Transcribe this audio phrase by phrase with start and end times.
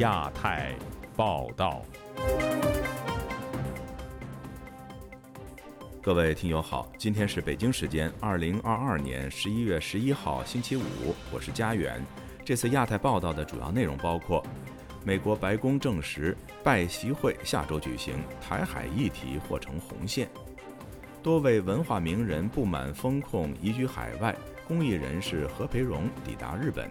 [0.00, 0.74] 亚太
[1.14, 1.82] 报道。
[6.00, 10.82] 各位听友好，今天是北京时间二零二二年十一月十一号星期五，
[11.30, 12.02] 我是佳远。
[12.46, 14.42] 这次亚太报道的主要内容包括：
[15.04, 20.26] 美国白宫证实拜习会下周举行，台海议题或成红线；
[21.22, 24.34] 多位文化名人不满风控移居海外，
[24.66, 26.88] 公益人士何培荣抵达日本；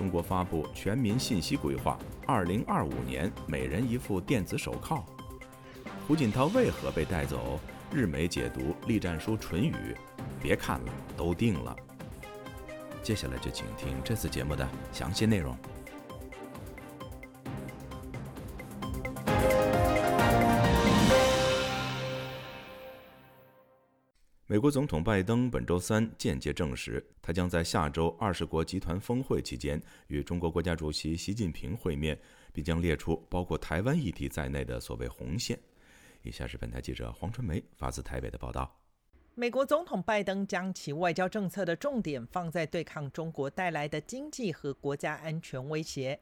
[0.00, 5.04] 中国发布全民信息规划，二零二五年每人一副电子手铐；
[6.08, 7.60] 胡锦涛为何被带走？
[7.92, 9.94] 日媒解读栗战书唇语，
[10.40, 11.76] 别看了，都定了。
[13.02, 15.54] 接下来就请听这次节目的详细内容。
[24.50, 32.18] 美国总统拜登本周三间接证实，他将在下周二十国集团峰会期间与中国国家主席习近平会面，
[32.52, 35.56] 并将列出包括台湾议题在内的所谓红线。
[36.22, 38.76] 以下是本台记者黄春梅发自台北的报道。
[39.36, 46.18] 美国总统拜登将其外交政策的重点放在对抗中国带来的经济和国家安全威胁。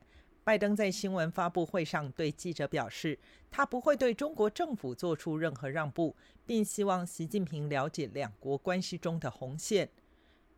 [0.48, 3.18] 拜登在新闻发布会上对记者表示，
[3.50, 9.90] 他不会对中国政府做出任何让步，并希望习近平了解两国关系中的红线。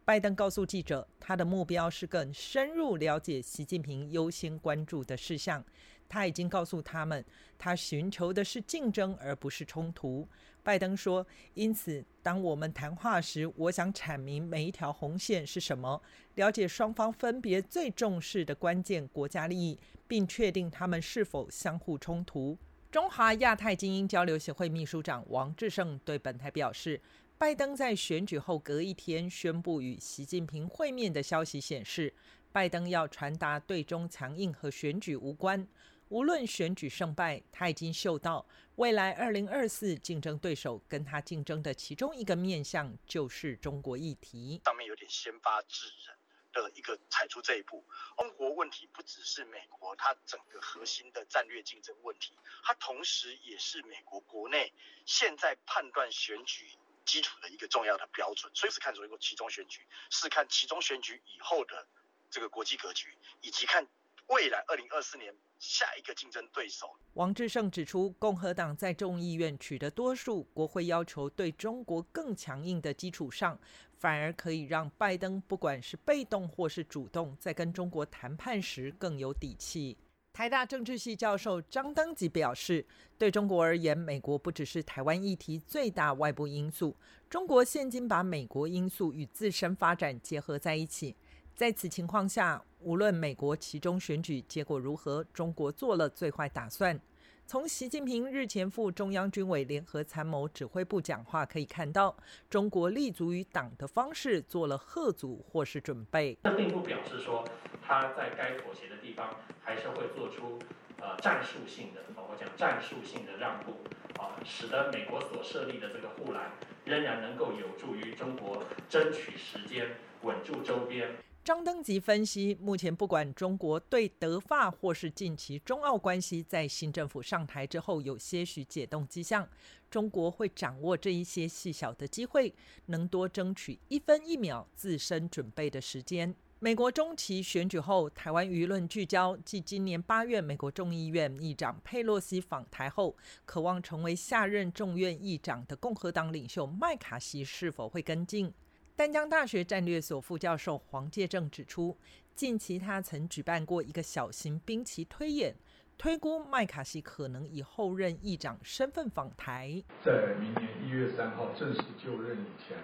[0.05, 5.65] 拜登告诉记者，他的目标是更深入了解习近平优先关注的事项。
[6.09, 7.25] 他已经告诉他们，
[7.59, 10.29] 他寻求的是竞争而不是冲突。
[10.63, 16.01] 拜登说：“因此，当我们谈话时，我想阐明每一条红线是什么，
[16.35, 22.57] 了解双方分别最重视的关键国家利益，并确定他们是否相互冲突。”
[22.93, 27.01] 中华亚太精英交流协会秘书长王志胜对本台表示
[27.39, 32.13] ：“拜登在选举后隔一天宣布与习近平会面的消息显示，
[32.53, 35.67] 拜登要传达对中强硬和选举无关。”
[36.11, 38.45] 无论选举胜败，他已经嗅到
[38.81, 44.59] 未来二零二四竞争对手跟他竞争的其中一个面向就是中国议题。
[44.65, 46.17] 上面有点先发制人
[46.51, 47.85] 的一个踩出这一步。
[48.17, 52.33] 中国问题不只是美国它整个核心的战略竞争问题，
[52.63, 54.73] 它同时也是美国国内
[55.05, 56.71] 现在判断选举
[57.05, 58.51] 基础的一个重要的标准。
[58.55, 61.87] 所以是看中国其中选举，是看其中选举以后的
[62.31, 63.87] 这个国际格局，以及看
[64.31, 65.35] 未来二零二四年。
[65.59, 73.59] 下一个竞争对手，王志胜指出，共和党在众议院取得多数，国会要求对中国更强硬的基础上，
[73.99, 79.99] 反而可以让拜登不管是被动或是主动，在跟中国谈判时更有底气。
[80.33, 82.87] 台大政治系教授张登吉表示，
[83.19, 86.97] 对中国而言，美国不只是台湾议题最大外部因素，
[87.29, 91.15] 中国现今把美国因素与自身发展结合在一起。
[91.61, 96.99] 在此情况下，无论美国其中选举结果如何，中国做了最坏打算。
[97.47, 102.17] 从习近平日前赴中央军委联合参谋指挥部讲话可以看到，
[102.49, 106.35] 中国立足于党的方式做了贺阻或是准备。
[106.45, 107.45] 这并不表示说
[107.87, 110.59] 他在该妥协的地方还是会做出
[110.99, 113.73] 呃战术性的，我讲战术性的让步
[114.19, 116.53] 啊，使得美国所设立的这个护栏
[116.87, 119.89] 仍然能够有助于中国争取时间，
[120.23, 121.11] 稳住周边。
[121.43, 129.49] 张登吉分析，目前不管中国对德法或是近期中澳关系，在新政府上台之后有些许解冻迹象，
[129.91, 132.55] 中国会掌握这一些细小的机会，
[132.87, 136.35] 能多争取一分一秒自身准备的时间。
[136.59, 148.53] 美国中期选举后，台湾舆论聚焦，继今年八月美国众议院议长佩洛西访台后，渴望成为下任众院议长的共和党领袖麦卡锡是否会跟进？
[149.01, 151.97] 丹江大学战略所副教授黄介正指出，
[152.35, 155.57] 近期他曾举办过一个小型兵棋推演，
[155.97, 159.83] 推估麦卡锡可能以后任议长身份访台。
[160.05, 162.77] 在明年一月三号正式就任以前，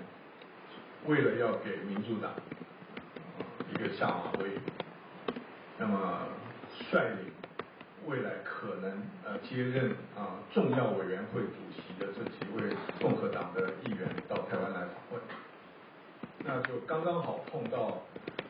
[1.04, 2.32] 为了要给民主党
[3.70, 4.58] 一个下马威，
[5.76, 6.28] 那么
[6.80, 7.30] 率领
[8.06, 15.20] 未来可能呃接任啊重要委员会主席的这几位共和党的议员到台湾来访问。
[16.46, 18.02] 那就刚刚好碰到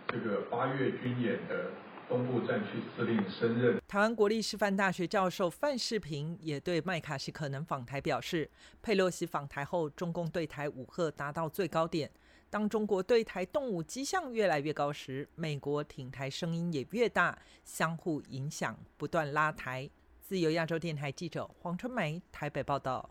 [0.09, 1.71] 这个八月军演的
[2.09, 3.81] 东部战区司令升任。
[3.89, 8.51] 台湾国立师范大学教授范世平也对麦卡锡可能访台表示，
[8.83, 12.11] 佩洛西访台后，中共对台武吓达到最高点。
[12.51, 19.89] 当中国对台动武迹象越来越高时，美国挺台声音也越大，相互影响，不断拉台。
[20.21, 23.09] 自由亚洲电台记者黄春梅台北报道。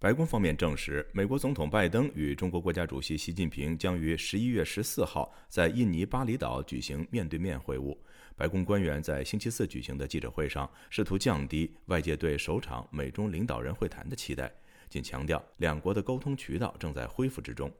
[0.00, 7.94] 白宫方面证实，美国总统拜登与中国国家主席习近平将于十一月十四号在印尼巴厘岛举行面对面会晤。
[8.34, 14.50] 白宫官员在星期四举行的记者会上，试图降低外界对首场美中领导人会谈的期待，
[14.88, 17.70] 仅强调两国的沟通渠道正在恢复之中。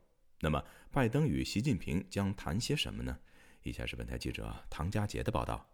[0.40, 3.16] 那么，拜登与习近平将谈些什么呢？
[3.62, 5.66] 以下是本台记者唐佳杰的报道。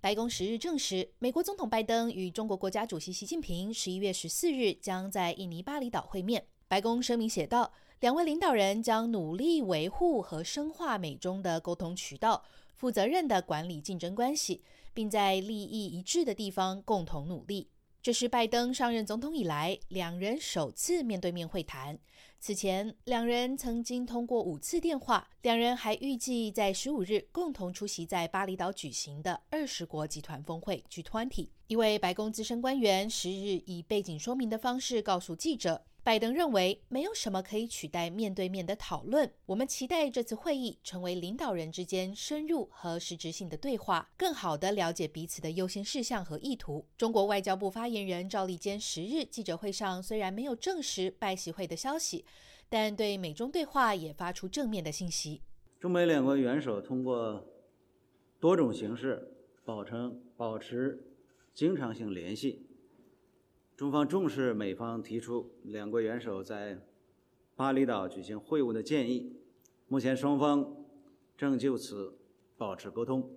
[0.00, 6.46] 白宫十日证实，美国总统拜登与中国国家主席习近平十一月十四日将在印尼巴厘岛会面。
[6.68, 12.44] 白宫声明写道，两位领导人将努力维护和深化美中的沟通渠道，
[12.76, 14.62] 负责任地管理竞争关系，
[14.94, 17.66] 并在利益一致的地方共同努力。
[18.08, 21.98] 这是拜登上任总统以来两人首次面对面会谈。
[22.40, 25.28] 此前，两人曾经通过五次电话。
[25.42, 31.48] 两人还预计在十五日共同出席在巴厘岛举行的二十国集团峰会 （G20）。
[31.66, 35.84] 一位白宫资深官员十日以背景说明的方式告诉记者。
[36.04, 39.30] 拜登认为没有什么可以取代面对面的讨论。
[39.44, 46.86] 我们期待这次会议成为领导人之间深入和实质性的对话，更好地了解彼此的优先事项和意图。
[46.96, 52.24] 中国外交部发言人赵立坚十日记者会上虽然没有证实拜习会的消息，
[52.70, 55.42] 但对美中对话也发出正面的信息。
[55.78, 57.46] 中美两国元首通过
[58.40, 61.04] 多种形式保持保持
[61.52, 62.67] 经常性联系。
[63.78, 66.76] 中方重视美方提出两国元首在
[67.54, 69.36] 巴厘岛举行会晤的建议，
[69.86, 70.84] 目前双方
[71.36, 72.18] 正就此
[72.56, 73.30] 保持沟通。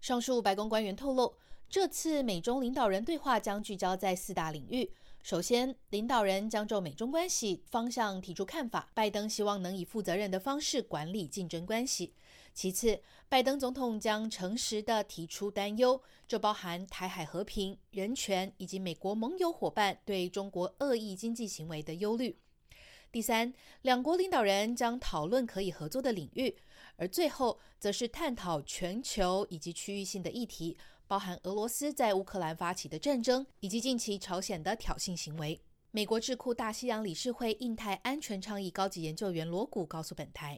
[0.00, 1.34] 上述白宫官员透露，
[1.68, 4.90] 这次美中领导人对话将聚焦在四大领域。
[5.22, 12.14] 首先，领导人将就美中关系方向提出看法，拜登希望能以负责任的方式管理竞争关系。
[12.52, 22.36] 其次，拜登总统将诚实地提出担忧，这包含台海和平、人权以及美国盟友伙伴对中国恶意经济行为的忧虑。
[23.12, 23.52] 第三，
[23.82, 26.56] 两国领导人将讨论可以合作的领域，
[26.96, 30.76] 而最后则是探讨全球以及区域性的议题，
[31.06, 35.60] 包含俄罗斯在乌克兰发起的战争以及近期朝鲜的挑衅行为。
[35.92, 40.56] 美国智库大西洋理事会印太安全倡议高级研究员罗谷告诉本台：“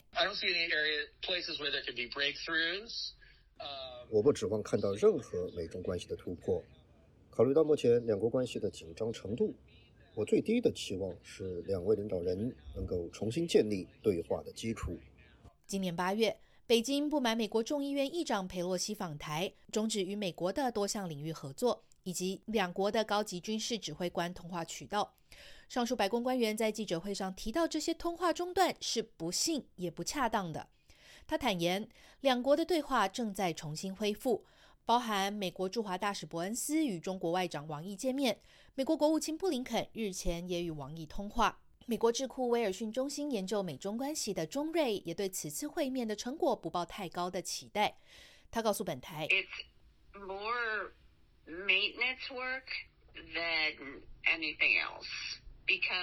[4.11, 6.62] 我不指望看到任何美中关系的突破。
[7.31, 9.55] 考虑到目前两国关系的紧张程度，
[10.14, 14.99] 我最低的期望是两位领导人能够重新建立对话的基础。”
[15.67, 16.37] 今年八月，
[16.67, 25.14] 北京不满美国众议院议长佩洛西访台，终止与美国的多项领域合作，以及两国的高级军事指挥官通话渠道。
[25.69, 30.69] 上述白宫官员在记者会上提到，这些通话中断是不幸也不恰当的。
[31.26, 31.88] 他坦言，
[32.20, 34.44] 两国的对话正在重新恢复，
[34.84, 38.38] 包含美国驻华大使伯恩斯与中国外长王毅见面，
[38.75, 41.60] 美国国务卿布林肯日前也与王毅通话。
[41.87, 47.96] 美国智库威尔逊中心研究美中关系的钟瑞也对此次会面的成果不抱太高的期待。
[48.50, 49.26] 他告诉本台
[51.66, 52.64] maintenance work
[53.34, 55.06] than anything else.”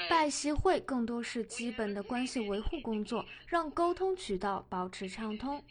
[0.09, 5.63] 拜习会更多是基本的关系维护工作，让沟通渠道保持畅通。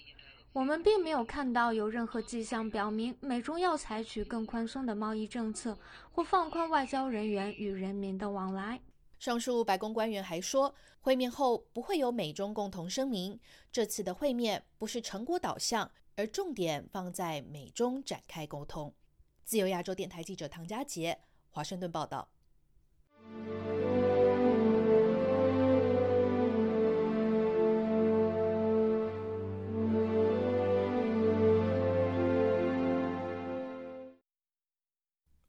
[0.52, 5.78] 我们并没有看到有任何迹象表明美中要采取更宽松的贸易政策
[6.10, 8.80] 或放宽外交人员与人民的往来。
[9.18, 13.38] 上述白宫官员还说，会面后不会有美中共同声明。
[13.72, 18.94] 这次的会面不是成果导向，而重点放在美中展开沟通。
[19.48, 22.28] 自由亚洲电台记者唐佳杰，华盛顿报道。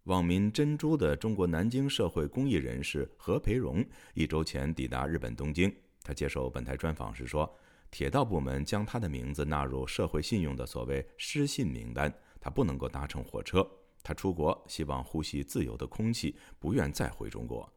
[0.03, 5.70] 网民“珍珠”的中国南京社会公益人士何培荣一周前抵达日本东京。
[6.01, 7.53] 他接受本台专访时说
[7.91, 13.70] ：“铁道部门将他的名字纳入社会信用的所谓失信名单，他不能够搭乘火车。
[14.10, 17.72] 他出国希望呼吸自由的空气，不愿再回中国。”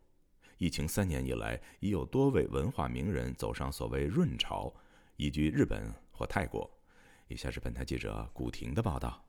[0.57, 4.73] 疫情三年以来，已有多位文化名人走上所谓“润潮”，
[5.19, 6.71] 移居日本或泰国。
[7.29, 9.23] 以下是本台记者古婷的报道。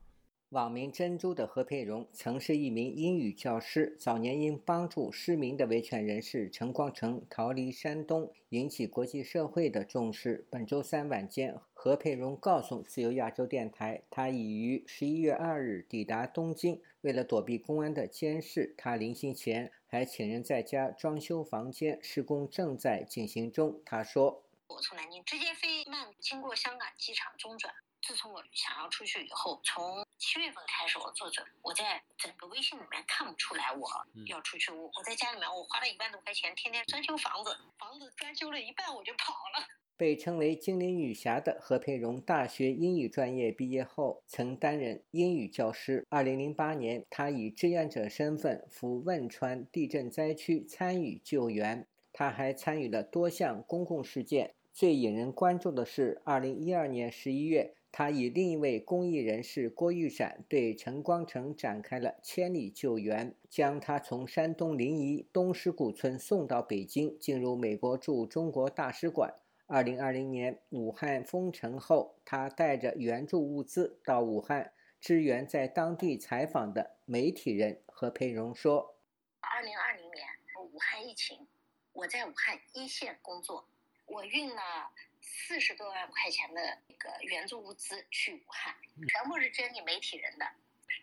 [0.54, 10.46] 网名“珍珠”的何佩荣曾是一名英语教师，早年因帮助失明的维权人士陈光诚逃离山东，引起国际社会的重视。
[10.48, 16.80] 本周三晚间，何佩荣告诉自由亚洲电台，他已于十一月二日抵达东京。
[17.00, 23.82] 为了躲避公安的监视，他临行前还请人在家装修房间，施工正在进行中。
[23.84, 27.74] 他说：“我从南京直接飞曼谷，经过香港机场中转。”
[28.06, 33.86] 自从我想要出去以后，从七月份开始我做准，我在整个微信里面看不出来我
[34.24, 34.72] 要出去。
[34.72, 39.66] 我我在家里面，我花了一万多块钱，天天装修房子，房子装修了一半我就跑了。
[39.98, 46.06] 被称为“精灵女侠”的何佩蓉，大学英语专业毕业后曾担任英语教师。
[46.08, 51.86] 2008年，她以志愿者身份赴汶川地震灾区参与救援。
[52.14, 54.54] 她还参与了多项公共事件。
[54.72, 69.32] 最引人关注的是，2012年11月，他与另一位公益人士郭玉闪对陈光诚展开了千里救援，将他从山东临沂东石古村送到北京，进入美国驻中国大使馆。
[69.66, 78.96] 二零二零年武汉封城后，他带着援助物资到武汉支援在当地采访的媒体人何培荣说
[79.38, 80.26] ：“二零二零年
[80.72, 81.46] 武汉疫情，
[81.92, 83.68] 我在武汉一线工作，
[84.06, 88.76] 我运了四十多万块钱的那个援助物资去武汉，
[89.08, 90.46] 全部是捐给媒体人的。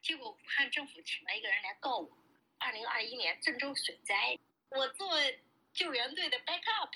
[0.01, 2.17] 结果武汉政府请了一个人来告我。
[2.57, 4.37] 二零二一年郑州水灾，
[4.69, 5.19] 我做
[5.73, 6.91] 救援队的 backup。”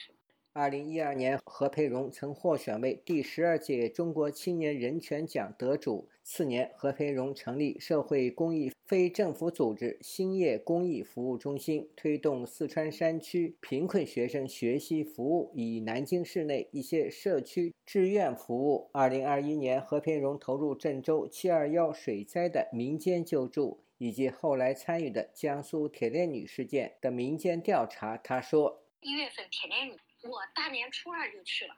[0.58, 6.08] 二零一二年，何培荣曾获选为第十二届中国青年人权奖得主。
[6.24, 18.90] 次年，何培荣成立社会公益非政府组织兴业公益服务中心，推动四川山区贫困学生学习服务以南京市内一些社区志愿服务。
[18.94, 28.16] 二零二一年，何培荣投入郑州七二幺水灾的民间救助，以及后来参与的江苏铁链女事件的民间调查。
[28.16, 31.76] 他说：“一月份铁链女。”我大年初二就去了，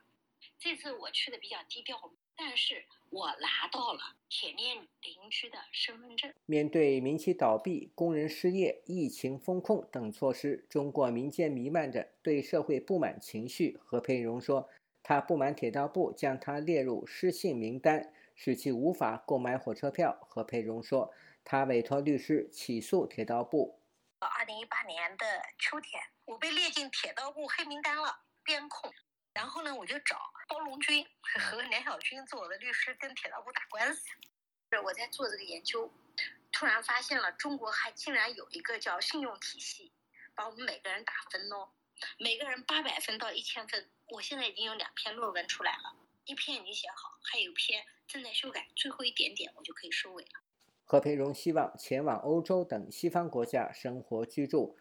[0.58, 4.00] 这次我去的比较低调，但是我拿到了
[4.30, 6.32] 铁链邻居的身份证。
[6.46, 13.78] 面对民企倒闭、工人失业、疫情风控等措施，中国民间弥漫着对社会不满情绪。
[13.84, 14.70] 何佩荣说，
[15.02, 20.18] 他不满铁道部将他列入失信名单，使其无法购买火车票。
[20.22, 21.12] 何佩荣说，
[21.44, 23.78] 他委托律师起诉铁道部。
[24.20, 25.24] 二零一八年的
[25.58, 28.20] 秋天，我被列进铁道部黑名单了。
[28.48, 28.90] 监控，
[29.34, 31.06] 然后呢，我就找包龙军
[31.38, 34.06] 和梁晓军做我的律师，跟铁道部打官司。
[34.82, 35.92] 我在做这个研究，
[36.50, 39.92] 突然发现了中国还竟然有一个叫信用体系，
[40.34, 41.68] 把我们每个人打分哦，
[42.18, 43.90] 每个人八百分到一千分。
[44.08, 50.40] 我现在已经有两篇论文出来了，一篇已经写好，还有一篇正在修改，最后一点点我就可以收尾了。
[50.86, 54.78] 何培荣希望前往欧洲等西方国家生活居住。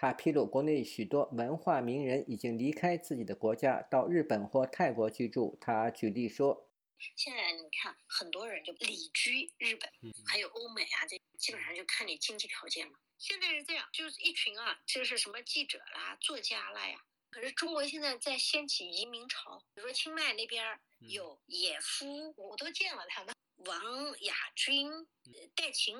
[0.00, 5.58] 他披露，国内许多文化名人已经离开自己的国家，到日本或泰国居住。
[5.60, 6.70] 他举例说
[7.16, 9.90] ：“现在你看，很多人就旅居日本，
[10.24, 12.96] 还有欧美啊，这基本上就看你经济条件嘛。
[13.18, 17.04] 现在是这样，就是一群啊，就是什么记者啦、作家啦呀。
[17.30, 20.64] 可是中国现在在掀起移民潮，比如说清迈那边
[21.00, 25.08] 有野夫，我都见了他们，王亚军、
[25.56, 25.96] 戴琴、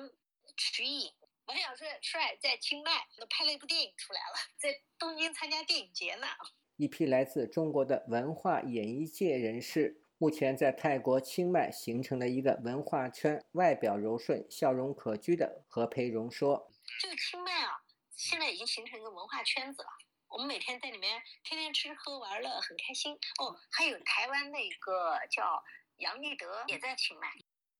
[0.55, 1.11] 瞿颖。”
[1.49, 6.27] 王小帅帅在清迈都拍了一部电影出来了，在东京参加电影节呢。
[6.75, 13.43] 一批来自中国的文化演艺界人士，目前在泰国清迈形成了一个文化圈。
[13.53, 17.81] 外表柔顺、笑容可掬的何培荣说：“这个清迈啊，
[18.15, 19.89] 现在已经形成一个文化圈子了。
[20.27, 23.15] 我们每天在里面天天吃喝玩乐，很开心。
[23.39, 25.63] 哦，还有台湾那个叫
[25.97, 27.31] 杨立德也在清迈，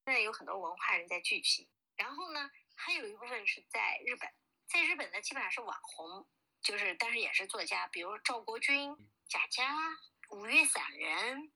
[0.06, 1.70] 现在有很多文化人在聚集。
[1.96, 2.50] 然后呢？”
[2.82, 4.30] 还有一部分是在日本，
[4.66, 6.26] 在日本呢，基本上是网红，
[6.62, 8.96] 就是但是也是作家，比如赵国军、
[9.28, 9.76] 贾佳、
[10.32, 11.52] 五月散人、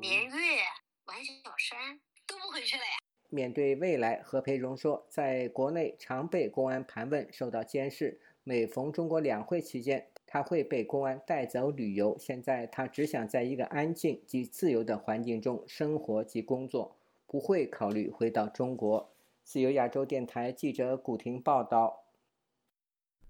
[0.00, 0.62] 年月、
[1.06, 2.92] 王小山都不回去了呀。
[3.28, 8.20] 面对未来，何培荣说，在国内常被公安盘问，受到监视。
[8.44, 12.16] 每逢中国两会期间，他会被公安带走旅游。
[12.16, 19.12] 现在他只想在一个安静及自由的环境中生活及工作，不会考虑回到中国。
[19.48, 22.04] 自由亚洲电台记者古婷报道：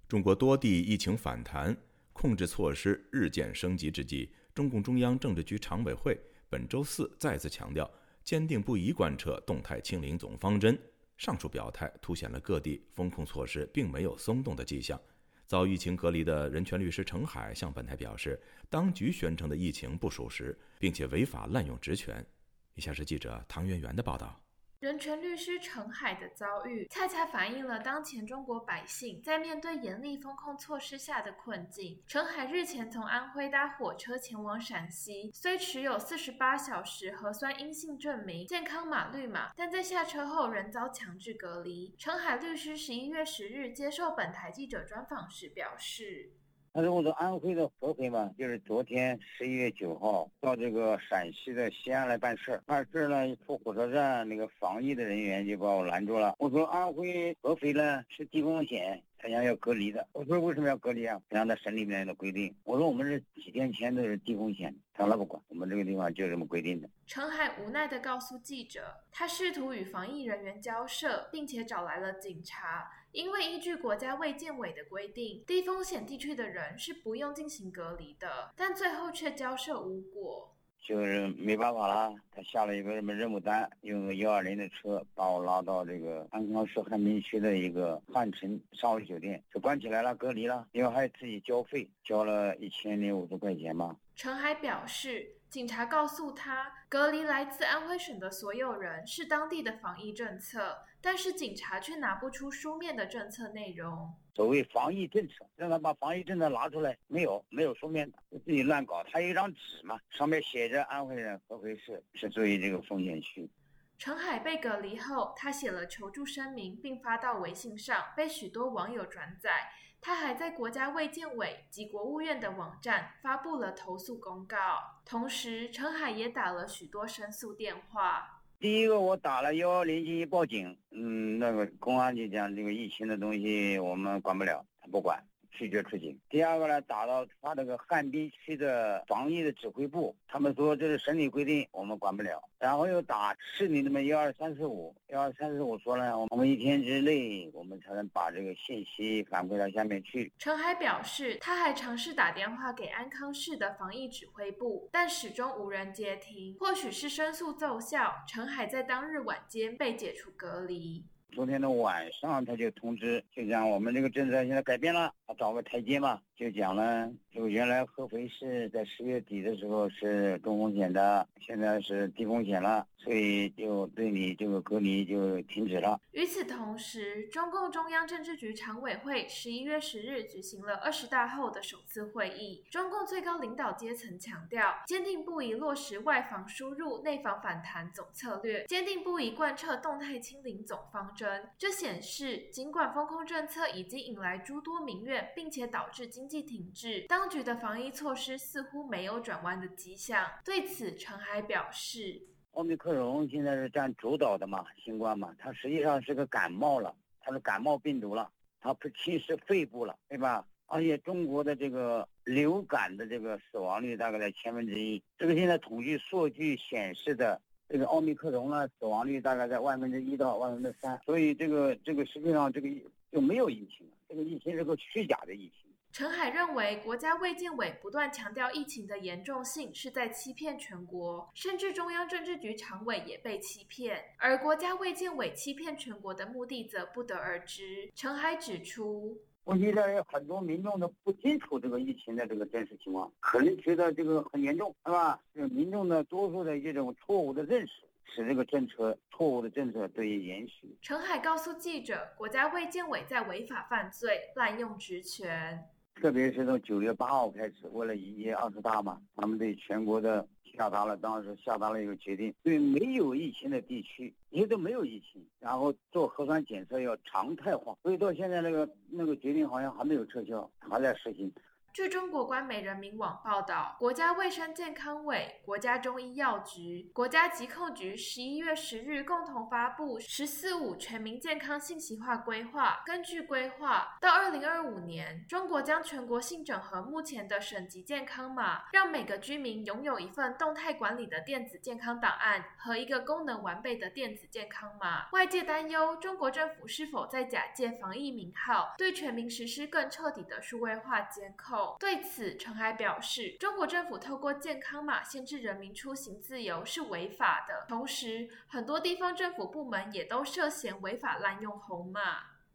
[0.08, 1.76] 中国多地疫情反弹，
[2.12, 7.88] 控制措施日渐升级之际，中共中央政治局常委会本周四再次强调，
[8.24, 10.76] 坚定不移贯彻动态清零总方针。
[11.16, 15.00] 上述表态凸显了各地风控措施并没有松动的迹象。
[15.46, 22.26] 遭疫情隔离的人权律师程海向本台表示，当局宣称的疫情不属实，并且违法滥用职权。
[22.74, 24.42] 以下是记者唐媛媛的报道。
[24.80, 32.00] 人权律师陈海的遭遇，恰恰反映了当前中国百姓在面对严厉风控措施下的困境。
[32.06, 41.92] 陈海日前从安徽搭火车前往陕西，虽持有四十八小时核酸阴性证明、健康码绿码，但在下车后仍遭强制隔离。
[41.98, 46.30] 陈海律师十一月十日接受本台记者专访时表示。
[46.78, 52.62] 他说我从安徽的合肥嘛，就是昨天十一月九号到这个陕西的西安来办事儿。
[52.66, 56.36] 办事儿呢，一出火车站，那个防疫的人员就把我拦住了。
[56.38, 60.06] 我说安徽合肥呢是低风险，他讲要隔离的。
[60.12, 61.20] 我说为什么要隔离啊？
[61.30, 62.54] 按照省里面的规定。
[62.62, 66.88] 我说我们是几天前都是低风险，他说那不管，我们这个地方就这么规定的。
[67.08, 80.54] 陈海无奈地告诉记者，他试图与防疫人员交涉，并且找来了警察，因为依据国家卫健委的规定，低风险地区的人是不用进行隔离的，但最后却交涉无果。
[80.80, 93.96] 就是没办法啦，他下了一个什么任务单，用个幺二零的车把我拉到这个安康市汉滨区的一个汉城商务酒店，就关起来了，隔离了，因为还自己交费，交了一千零五十块钱嘛。
[94.14, 104.12] 陈海表示，警察告诉他，隔离来自安徽省的所有人是当地的防疫政策，但是警察却拿不出书面的政策内容。
[104.34, 109.02] 所谓防疫政策，让他把防疫政策拿出来，没有，没有书面的，自己乱搞。
[109.04, 113.50] 他有一张纸嘛，上面写着安徽人合肥市是属于这个风险区。
[113.98, 119.68] 陈海被隔离后，他写了求助声明，并发到微信上，被许多网友转载。
[120.00, 124.56] 他还在国家卫健委及国务院的网站发布了投诉公告，
[125.04, 128.37] 同时陈海也打了许多申诉电话。
[128.60, 135.22] 第一个，我打了幺幺零进行报警，嗯，那个公安就讲这个疫情的东西我们管不了，他不管。
[135.50, 136.18] 拒绝出警。
[136.28, 142.42] 第二个呢，打到他那个汉滨区的防疫的指挥部，他们说这是省里规定，我们管不了。
[142.58, 150.32] 然后又打市里那么幺二三四五，幺二三四五说呢，我们一天之内我们才能把这个信息反馈到下面去。
[150.38, 156.56] 陈海表示，他还尝试打电话给安康市的防疫指挥部，但始终无人接听。
[156.58, 161.04] 或许是申诉奏效，陈海在当日晚间被解除隔离。
[161.30, 176.00] 昨天的晚上，他就通知，就讲我们这个政策现在改变了，他找个台阶嘛，就讲了，就原来合肥市在十月底的时候是中风险的，现在是低风险了，所以就对你这个隔离就停止了。
[176.12, 191.48] 与此同时，中共中央政治局常委会十一月十日举行了二十大后的首次会议，中共最高领导阶层强调，坚定不移落实外防输入、内防反弹总策略，坚定不移贯彻动态清零总方针。
[191.58, 200.26] 这显示，尽管风控政策已经引来诸多民怨，并且导致经经济停滞，当局的防疫措施似乎没有转弯的迹象。
[200.44, 202.20] 对此，陈海表示
[202.52, 210.44] ：“奥密克戎现在是占主导的嘛，新冠嘛，它实际上是个感冒了，它是感冒病毒了，它不侵蚀肺部了，对吧？
[210.66, 222.68] 而且中国的这个流感的这个死亡率大概在千分之一，这个现在统计数据显示的。”这个奥密克戎呢，死亡率大概在万分之一到万分之三，所以这个这个实际上这个
[223.12, 225.67] 就没有疫情，这个疫情是个虚假的疫情。
[225.98, 237.90] 陈海认为，国家卫健委不断强调疫情的严重性是在欺骗全国，甚至中央政治局常委也被欺骗，而国家卫健委欺骗全国的目的则不得而知。
[237.96, 239.18] 陈海指出。
[239.46, 245.20] 问题在于很多民众都不清楚这个疫情的这个真实情况，可能觉得这个很严重，是吧？
[245.34, 247.72] 是民众的多数的这种错误的认识，
[248.04, 250.78] 使这个政策错误的政策得以延续。
[250.80, 255.64] 陈海告诉记者，国家卫健委在违法犯罪、滥用职权，
[256.00, 260.26] 特别是从九月八号开始，为了迎接二十大嘛，他们对全国的。
[260.56, 271.30] 下达了，当时下达了一个决定，对没有疫情的地区，因为都没有疫情，然后做核酸检测要常态化，所以到现在那个那个决定好像还没有撤销，还在实行。
[271.72, 282.82] 据中国官媒人民网报道，国家卫生健康委、国家中医药局、国家疾控局十一月十日共同发布“十四五”全民健康信息化规划。
[282.84, 295.08] 根据规划，到二零二五年，中国将全国性整合目前的省级健康码，让每个居民拥有一份动态管理的电子健康档案和一个功能完备的电子健康码。
[295.12, 301.57] 外界担忧中国政府是否在假借防疫名号，对全民实施更彻底的数位化监控。
[301.78, 307.66] 对此，陈海表示，中国政府透过健康码限制人民出行自由是违法的。
[307.68, 312.00] 同时，很多地方政府部门也都涉嫌违法滥用红码。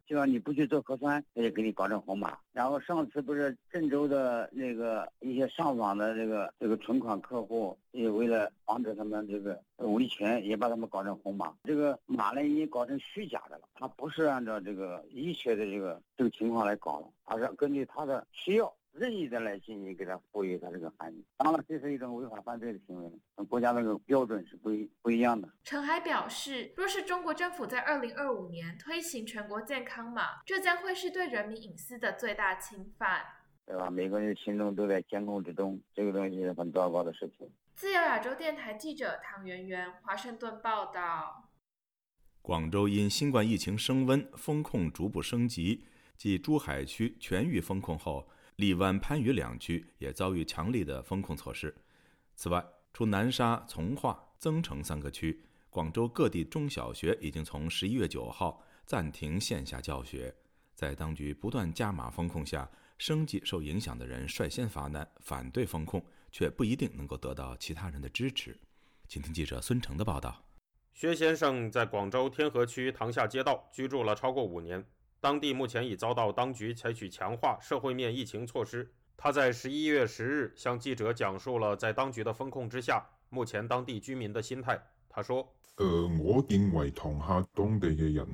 [0.06, 2.36] 就要你不去做核酸，他就给你搞成红码。
[2.52, 11.54] 然后上次不是郑州的那个一些上访的这个这个存款客户，也为了防止他们这个维权，也把他们搞成红码。
[11.64, 18.70] 这个码呢已经搞成虚假的了，它不是按照这个医学的这个这个情况来搞的，而是根据他的需要。
[18.94, 23.10] 任意的来进行给他赋予他这个含义，当然这是一种违法犯罪的行为，
[23.48, 25.48] 国家那个标准是不一不一样的。
[25.64, 33.22] 陈海表示，若是中国政府在二零二五年推行全国健康码，这将会是对人民隐私的最大侵犯，
[33.66, 33.90] 对吧？
[33.90, 37.50] 每个人的行动都在监控之中，这个东西是很糟糕的事情。
[37.74, 41.50] 自由亚洲电台记者唐媛媛，华盛顿报道。
[42.40, 45.84] 广州因新冠疫情升温，风控逐步升级。
[46.16, 51.74] 继珠海区全域风控后，荔湾、番禺两区也遭遇强力的封控措施。
[52.34, 60.34] 此外，除南沙、从化、增城三个区，广州各地中小学已经从十一月九号暂停线下教学。
[60.74, 68.56] 在当局不断加码封控下，生计受影响的人率先发难，反对封控，却不一定能够得到其他人的支持。
[69.08, 70.44] 请听记者孙成的报道。
[70.92, 74.84] 薛先生在广州天河区塘下街道居住了超过五年，
[75.24, 78.92] 当地目前已遭到当局采取强化社会面疫情措施。
[79.16, 84.78] 他在十一月十日向记者讲述了在当局的封控之下，目前当地居民的心态。
[85.08, 88.26] 他说：“呃，我认为塘下当地嘅人。”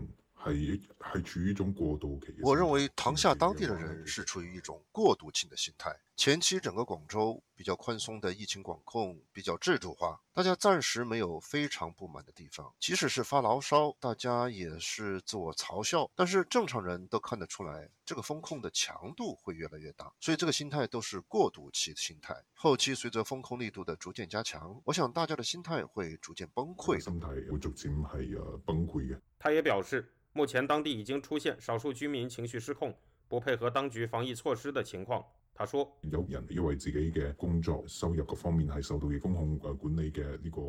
[0.42, 0.53] 还
[0.98, 2.35] 还处于一种过渡期。
[2.40, 5.94] 我认为塘下当地的人是处于一种过渡性的心态。
[6.16, 12.72] 前期整个广州比较宽松的疫情管控比较制度化，大家暂时没有非常不满的地方。
[12.79, 16.11] 即使是发牢骚，大家也是自我嘲笑。
[16.14, 22.35] 但是正常人都看得出来，这个风控的强度会越来越大，所以这个心态都是过渡期的心态。
[22.55, 27.00] 后期随着风控力度的逐渐加强，我想大家的心态会逐渐崩溃。
[27.00, 29.18] 心态会逐渐系啊崩溃嘅。
[29.38, 30.14] 他也表示。
[30.33, 32.97] 目前当地已经出现少数居民情绪失控、
[33.29, 35.25] 不配合当局防疫措施的情况。
[35.53, 40.61] 他说：“有人因为自己嘅工作收入各方面系受到风控管理嘅呢个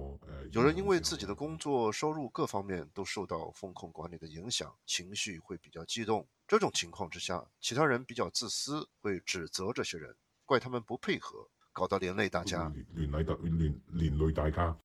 [0.52, 6.28] 有人因为自己的工作收入各方面都受到风控管理的影响，情绪会比较激动。
[6.45, 10.13] 这种情况之下，其他人比较自私，会指责这些人，
[10.45, 12.69] 怪他们不配合，搞到连累大家。
[12.93, 14.78] 连累大连连累大家。”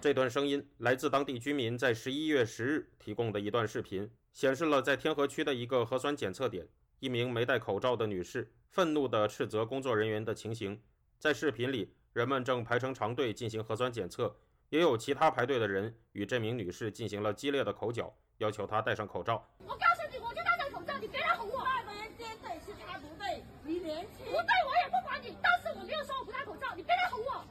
[0.00, 6.66] 这段声音来自当地居民在十一月十日提供的一段视频，显示了在天河区的一个核酸检测点，
[7.00, 10.80] 一名没戴口罩的女士愤怒地斥责工作人员的情形。
[11.18, 14.34] 在视频里，人们正排成长队进行核酸检测，
[14.70, 19.46] 也有其他排队的人与这名女士进行了激烈的口角，要求她戴上口罩。
[19.58, 21.58] 我告诉你，我就戴上口罩，你别来哄我。
[21.58, 27.44] 他们针对是他不对，你年轻不对，我也不管你，但是我没有说我不戴口罩，你别来哄我。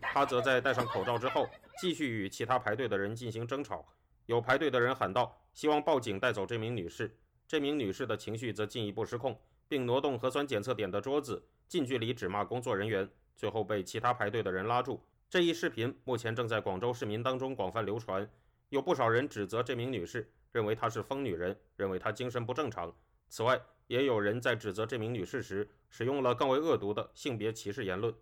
[0.00, 1.46] 他则在戴上口罩之后。
[1.78, 3.86] 继续与其他排队的人进行争吵，
[4.24, 15.00] 有排队的人喊道：“希望报警带走这名女士。”这名女士的情绪则进一步失控，并挪动核酸检测点的桌子，近距离指骂工作人员，最后被其他排队的人拉住。
[15.28, 18.28] 这一视频目前正在广州市民当中广泛流传，
[18.70, 22.92] 有不少人指责这名女士，认为她是疯女人，认为她精神不正常。
[23.28, 28.14] 此外，也有人在指责这名女士时使用了更为恶毒的性别歧视言论。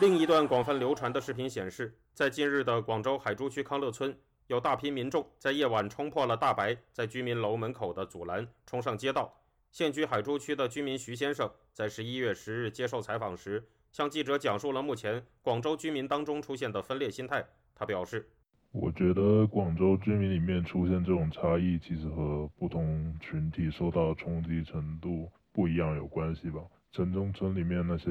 [0.00, 9.30] 另一段广泛流传的视频显示，在近日的广州海珠区康乐村，有大批民众在夜晚冲破了大白在居民楼门口的阻拦，冲上街道。
[9.70, 17.44] 现居海珠区的居民徐先生在十一月十日接受采访时，向记者讲述了目前广州居民当中出现的分裂心态。
[17.74, 18.26] 他表示
[18.72, 28.10] ：“我觉得广州居民里面出现这种差异，其实和不同群体受到冲击程度不一样有关系吧。”城中村里面那些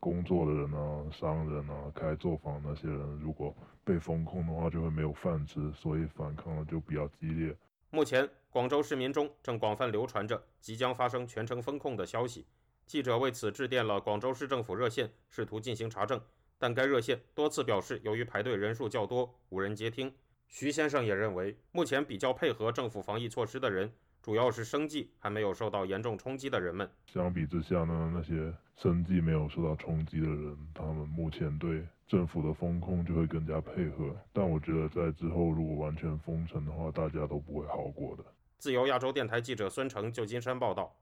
[0.00, 3.54] 工作的人啊、商人啊、开作坊那些人，如果
[3.84, 7.56] 被封控的话，就会没有饭吃，所以反抗的就比较激烈。
[7.90, 12.44] 目前，广州市民中正广泛流传着即将发生全城封控的消息。
[12.86, 16.20] 记者为此致电了广州市政府热线，试图进行查证，
[16.58, 20.12] 但该热线多次表示，由于排队人数较多，无人接听。
[20.48, 23.92] 徐先生也认为，目前比较配合政府防疫措施的人。
[24.28, 26.86] 主要是生计还没有受到严重冲击的人们。
[27.06, 34.14] 相比之下呢，那些生计没有受到冲击的人，他们目前对政府的风控就会更加配合。
[34.34, 38.24] 但我觉得在之后如果完全封城的话，大家都不会好过的。
[38.58, 40.94] 自由亚洲电台记者孙成，旧金山报道。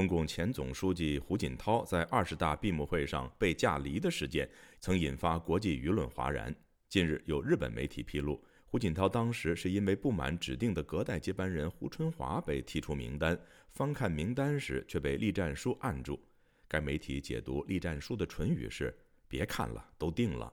[0.00, 4.48] 中共前总书记胡锦涛在二十大闭幕会上被架离的事件，
[4.80, 6.54] 曾引发国际舆论哗然。
[6.88, 13.38] 近日，有日本媒体披露，胡锦涛当时是因为不满指定的隔代接班人胡春华被踢出名单，
[13.72, 16.18] 翻看名单时却被栗战书按住。
[16.66, 20.50] 该媒体解读栗战书的唇语是：“别看了，都定了。”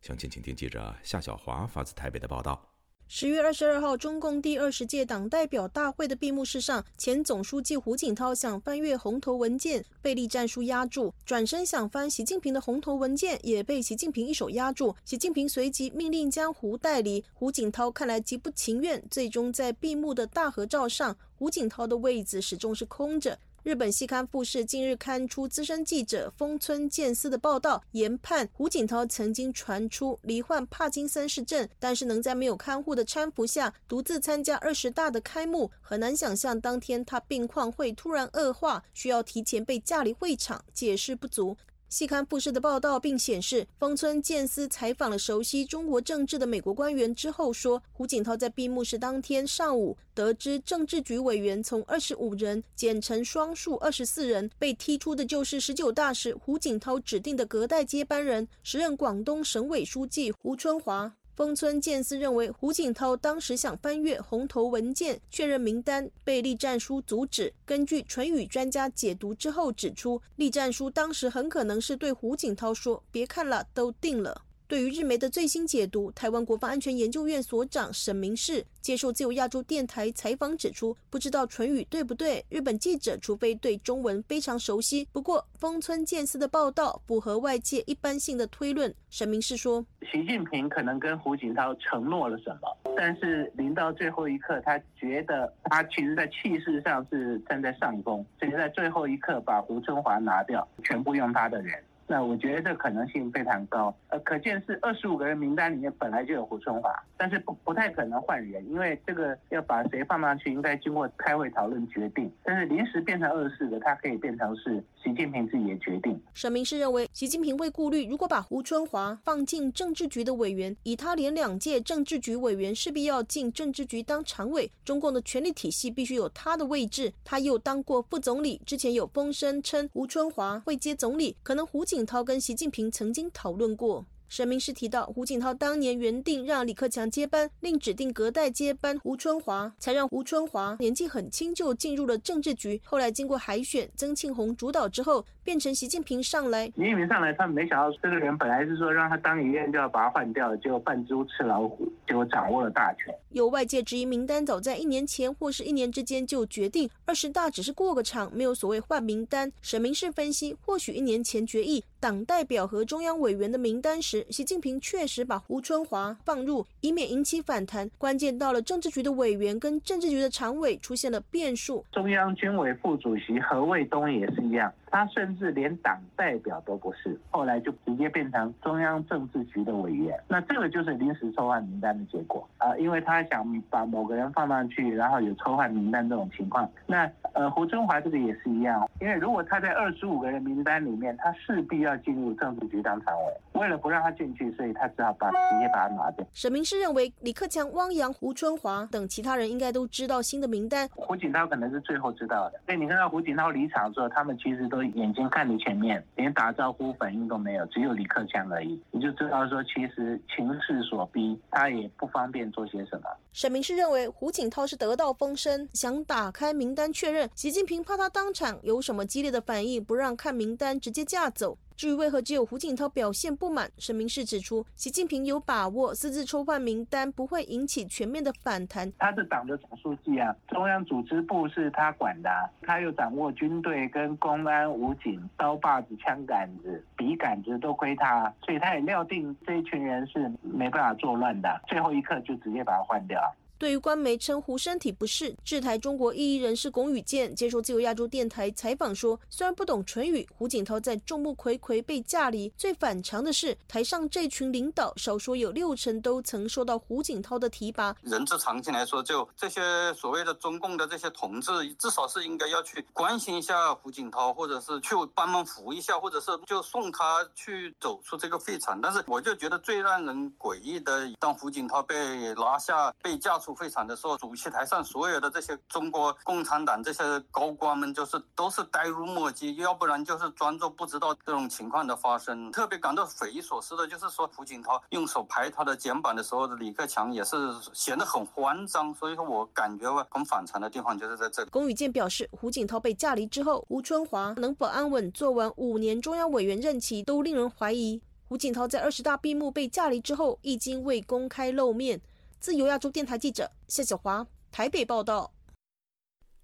[0.00, 2.69] 详情，请听记者夏小华发自台北的报道。
[3.12, 14.94] 十月二十二号，中共第二十届党代表大会的闭幕式上，前总书记胡锦涛想翻阅红头文件，被栗战书压住；转身想翻习近平的红头文件，也被习近平一手压住。
[15.04, 17.24] 习近平随即命令将胡带离。
[17.34, 23.36] 胡锦涛看来极不情愿，最终在闭幕的大合照上，胡锦涛的位子始终是空着。
[23.62, 41.54] 日本西刊富士近日刊出资深记者丰村健司的报道，研判胡锦涛曾经传出罹患帕金森氏症，但是能在没有看护的搀扶下独自参加二十大的开幕，很难想象当天他病况会突然恶化，需要提前被架离会场，解释不足。
[41.90, 61.12] 细看富士的报道，并显示，方村建司采访了熟悉中国政治的美国官员之后说，胡锦涛在闭幕式当天上午得知政治局委员从二十五人减成双数二十四人，被踢出的就是十九大时胡锦涛指定的隔代接班人，时任广东省委书记胡春华。
[61.40, 67.50] 丰村健司认为，胡锦涛当时想翻阅红头文件确认名单，被栗战书阻止。
[67.64, 85.08] 根据唇语专家解读之后指出，栗战书当时很可能是对胡锦涛说：“别看了，都定了。”对于日媒的最新解读，台湾国防安全研究院所长沈明世接受自由亚洲电台采访指出，不知道唇语对不对，日本记者除非对中文非常熟悉。
[85.10, 88.94] 不过，丰村健司的报道符合外界一般性的推论。
[89.10, 112.28] 沈明世说：“习近平可能跟胡锦涛承诺了什么，但是临到最后一刻，他觉得他其实在气势上是站在上风，所以在最后一刻把胡春华拿掉，全部用他的人。”那我觉得这可能性非常高，呃，可见是二十五个人名单里面本来就有胡春华，但是不不太可能换人，因为这个要把谁放上去，应该经过开会讨论决定。
[112.42, 116.20] 但是临时变成二十四个，他可以变成是习近平自己的决定。
[116.34, 127.12] 沈明是认为，习近平会顾虑，如果把胡春华放进政治局的委员，以他连两届政治局委员，势必要进政治局当常委，中共的权力体系必须有他的位置。
[127.22, 131.99] 他又当过副总理，之前有风声称胡春华会接总理，可能胡锦。
[132.04, 134.06] 涛跟习近平曾经讨论过。
[134.30, 142.80] 沈明是提到，胡锦涛当年原定让李克强接班，另指定隔代接班胡春华，才让胡春华年纪很轻就进入了政治局。
[142.84, 146.66] 后来经过海选，曾庆红主导之后，变成习近平上来。
[146.66, 153.12] 习近平上来，他们没想到这个人本来是说让他当一任就要把他换掉，结果扮猪吃老虎，结果掌握了大权。
[153.30, 159.50] 有外界质疑，名单早在一年前或是一年之间就决定，二十大只是过个场，没有所谓换名单。
[159.60, 164.19] 沈明是分析，或许一年前决议党代表和中央委员的名单时。
[164.28, 167.90] 习近平确实把胡春华放入，以免引起反弹。
[167.96, 171.84] 关键到了政治局的委员跟政治局的常委出现了变数。
[171.92, 174.72] 中央军委副主席何卫东也是一样。
[174.90, 180.18] 他甚至连党代表都不是，后来就直接变成中央政治局的委员。
[180.26, 186.68] 那这个就是临时抽换名单的结果啊，因为他想把某个人放上去，然后有抽换名单这种情况。
[186.86, 193.60] 那呃，胡春华这个也是一样，因为如果他在二十五个人名单里面，他势必要进入政治局当常委。
[193.60, 196.26] 为了不让他进去，所以他只好把直接把他拿掉。
[196.32, 200.88] 沈明是认为李克强、汪洋、胡春华等其他人应该都知道新的名单。
[200.94, 202.58] 胡锦涛可能是最后知道的。
[202.66, 204.79] 所以你看到胡锦涛离场之后，他们其实都。
[204.82, 208.80] 眼睛看你前面，连打招呼反应都没有，只有李克强而已。
[208.90, 213.08] 你就知道说，其实情势所逼，他也不方便做些什么。
[213.32, 217.28] 沈明是认为胡锦涛是得到风声，想打开名单确认。
[217.34, 221.56] 习近平怕他当场有什么激烈的反应，不让看名单，直接架走。
[221.80, 228.92] 至于为何只有胡锦涛表现不满，沈明是指出，习近平有把握私自抽换名单不会引起全面的反弹。
[228.98, 232.28] 他是党的总书记啊，中央组织部是他管的，
[232.60, 243.18] 他又掌握军队跟公安、武警，刀把子、枪杆子、笔杆子都归他，所以他也料定这一群人是没办法作乱的，最后一刻就直接把他换掉。
[243.60, 257.94] 对于官媒称胡身体不适，制台中国异议人士龚宇健接受自由亚洲电台采访说，虽然不懂唇语，胡锦涛在众目睽睽被架离，最反常的是台上这群领导少说有六成都曾受到胡锦涛的提拔。
[258.00, 268.80] 人之常情来说，就这些所谓的中共的这些同志，至少是应该要去关心一下胡锦涛，或者是去帮忙扶一下，或者是就送他去走出这个废场。
[268.80, 273.49] 但是我就觉得最让人诡异的，当胡锦涛被拿下、被架出。
[273.54, 282.50] 会场的时候，主席台上所有的这些中国共产党这些高官们，就是都是呆如木鸡，要不然就是装作不知道这种情况的发生。
[282.52, 287.36] 特别感到匪夷所思的就是说，胡锦涛用手拍他的肩膀的时候，李克强也是
[287.72, 288.94] 显得很慌张。
[288.94, 291.50] 所以说我感觉很反常的地方就是在这里。
[291.50, 298.02] 龚宇健表示，胡锦涛被架离之后，吴春华能否安稳做完五年中央委员任期，都令人怀疑。
[298.28, 302.00] 胡锦涛在二十大闭幕被架离之后，一经未公开露面。
[302.40, 305.30] 自由亚洲电台记者谢小华台北报道。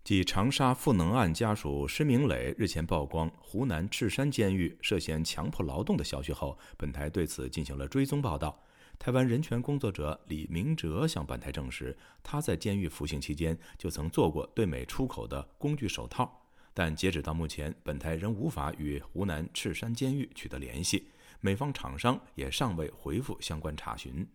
[0.04, 8.62] 继长沙赋能案家属施明磊日前曝光湖南赤山监狱涉嫌强迫劳动的消息后，本台对此进行了追踪报道。
[8.98, 16.46] 台湾人权工作者李明哲向本台证实，他在监狱服刑期间就曾做过对美出口的工具手套。
[16.74, 21.08] 但截止到目前，本台仍无法与湖南赤山监狱取得联系，
[21.40, 24.28] 美方厂商也尚未回复相关查询。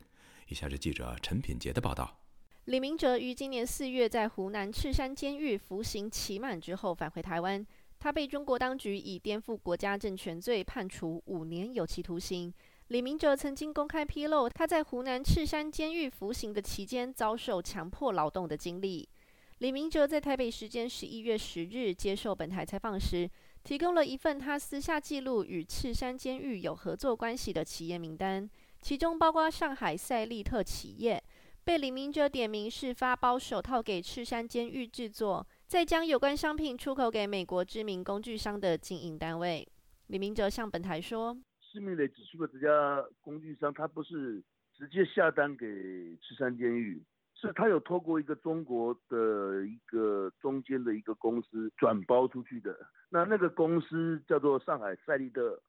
[0.51, 2.19] 以下是记者陈品杰的报道：
[2.65, 7.65] 李明哲于今年四月在湖南赤山监狱服刑期满之后返回台湾，
[7.97, 12.53] 他被中国当局以颠覆国家政权罪判处五年有期徒刑。
[12.89, 19.07] 李明哲曾经公开披露他在湖南赤山监狱服刑的期间遭受强迫劳动的经历。
[19.59, 23.29] 李明哲在台北时间十一月十日接受本台采访时，
[23.63, 28.49] 提供了一份他私下记录与赤山监狱有合作关系的企业名单，
[28.81, 31.23] 其中包括上海赛利特企业，
[31.63, 39.65] 被李明哲点名是发包手套给赤山监狱制作，再将有关商品出口给美国知名工具商的经营单位。
[40.07, 44.43] 李明哲向本台说：“施明磊指出的这家工具商，他不是
[44.75, 45.65] 直接下单给
[46.17, 47.01] 赤山监狱。”
[47.33, 52.75] 是他有透过一个中国的一个中间的一个公司转包出去的，
[53.09, 55.59] 那那个公司叫做上海赛利特，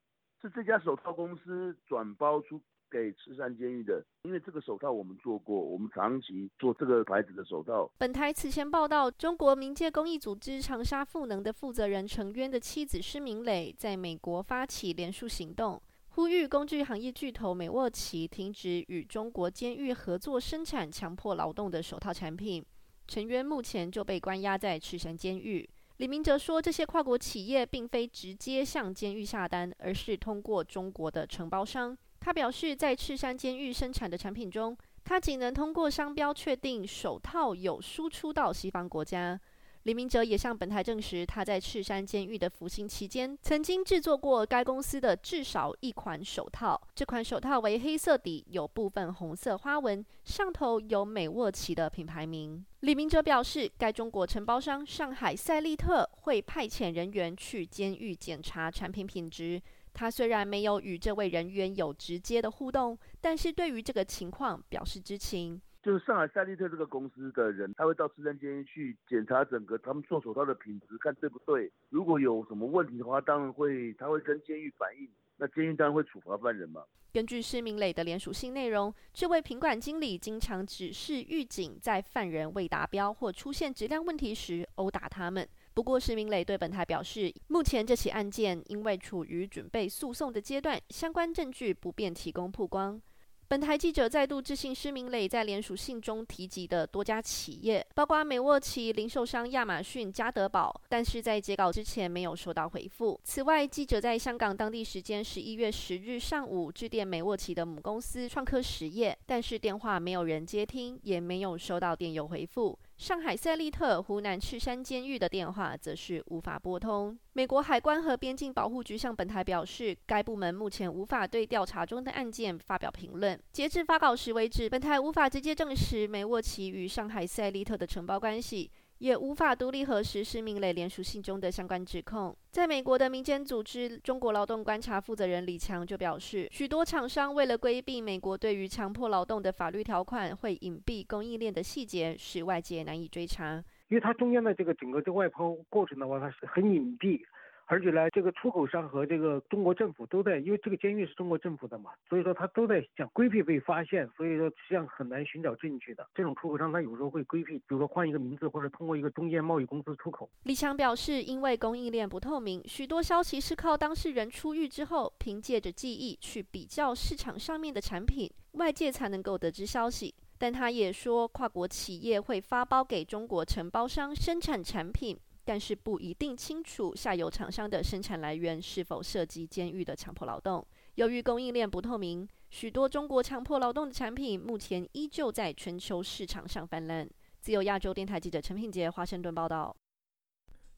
[0.43, 2.61] 是这家手套公司转包出
[2.93, 4.05] 给赤山监狱的。
[4.25, 7.91] 因为这个手套我们做过，我们长期做这个牌子的手套。
[7.97, 15.81] 本台此前报道，中国民界公益组织长沙赋能的负责人程渊的妻子施明磊在美国发起连署行动。
[16.11, 22.63] 呼吁工具行业巨头美沃奇停止与中国监狱合作生产强迫劳动的手套产品。
[23.09, 25.67] 陈渊目前就被关押在赤山监狱。
[25.97, 31.97] 李明哲说，这些跨国企业并非直接向监狱下单，而是通过中国的承包商。
[32.25, 39.39] 他表示，在赤山监狱生产的产品中，他仅能通过商标确定手套有输出到西方国家。
[39.83, 46.81] 李明哲也向本台证实，他在赤山监狱的服刑期间，曾经制作过该公司的至少一款手套。
[46.95, 52.65] 这款手套为黑色底，有部分红色花纹，上头有美沃奇的品牌名。
[52.83, 59.61] 李明哲表示，该中国承包商上海赛利特会派遣人员去监狱检查产品品质。
[59.93, 65.61] 他虽然没有与这位人员有直接的互动，但是对于这个情况表示知情。
[65.83, 71.71] 就是上海赛利特这个公司的人，他会到赤山监狱去检查整个他们做手套的品质，看对不对。
[71.91, 76.85] 如果有什么问题的话，当然会他会跟监狱反映，那监狱当然会处罚犯人嘛。
[77.13, 85.47] 根据施明磊的联署信内容，这位品管经理经常指示狱警在犯人未达标或出现质量问题时殴打他们。
[85.75, 93.01] 不过施明磊对本台表示，目前这起案件因为处于准备诉讼的阶段，相关证据不便提供曝光。
[93.49, 103.21] 本台记者再度致信施明磊在联署信中提及的多家企业，包括美沃奇、零售商亚马逊、加德宝，但是在截稿之前没有收到回复。
[103.25, 112.79] 此外，记者在香港当地时间十一月十日上午致电美沃奇的母公司创科实业，但是电话没有人接听，也没有收到电邮回复。
[113.03, 117.19] 上海赛利特、湖南赤山监狱的电话则是无法拨通。
[117.33, 123.37] 美国海关和边境保护局向本台表示，该部门目前无法对调查中的案件发表评论。
[123.51, 128.71] 截至发稿时为止，本台无法直接证实梅沃奇与上海赛利特的承包关系。
[129.03, 132.33] 也无法独立核实施明磊联署信中的相关指控。
[132.53, 143.57] 在美国的民间组织中国劳动观察负责人李强就表示，许多厂商为了规避美国对于强迫劳动的法律条款，会隐蔽供应链的细节，使外界难以追查。
[143.89, 147.21] 因为它中间的这个整个这外抛过程的话，它是很隐蔽。
[147.67, 156.07] 而且呢，这个出口商和这个中国政府都在，因为这个监狱是中国政府的嘛，所以说他都在想规避被发现，所以说实际上很难寻找证据的。
[156.15, 160.29] 这种出口商他有时候会规避，比如说换一个名字，或者通过一个中间贸易公司出口。
[160.43, 170.15] 李强表示，因为供应链不透明，许多消息是靠当事人出狱之后，凭借着记忆去比较市场上面的产品，外界才能够得知消息。
[170.39, 175.17] 但他也说，跨国企业会发包给中国承包商生产产品。
[175.45, 180.67] 但是不一定清楚下游厂商的生产来源是否涉及监狱的强迫劳动。
[180.95, 187.09] 由于供应链不透明，许多中国强迫劳动的产品目前依旧在全球市场上泛滥。
[187.41, 189.75] 自由亚洲电台记者陈品杰华盛顿报道。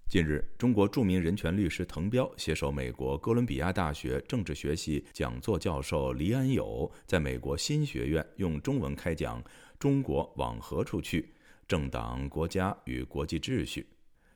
[0.06, 9.42] 近日，中国著名人权律师滕彪携手美国哥伦比亚大学政治学系讲座教授黎安友，在美国新学院用中文开讲
[9.78, 11.34] 《中国往何处去：
[11.66, 13.82] 政党、国家与国际秩序》。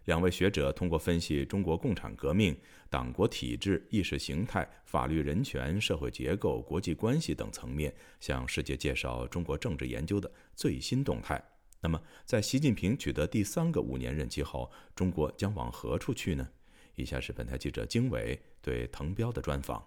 [0.09, 11.39] 两位学者通过分析中国共产革命、党国体制、意识形态、法律人权、社会结构、国际关系等层面，向世界介绍中国政治研究的最新动态。
[11.83, 16.49] 那么，在习近平取得第三个五年任期后，中国将往何处去呢？
[16.95, 19.87] 以下是本台记者经纬对滕彪的专访。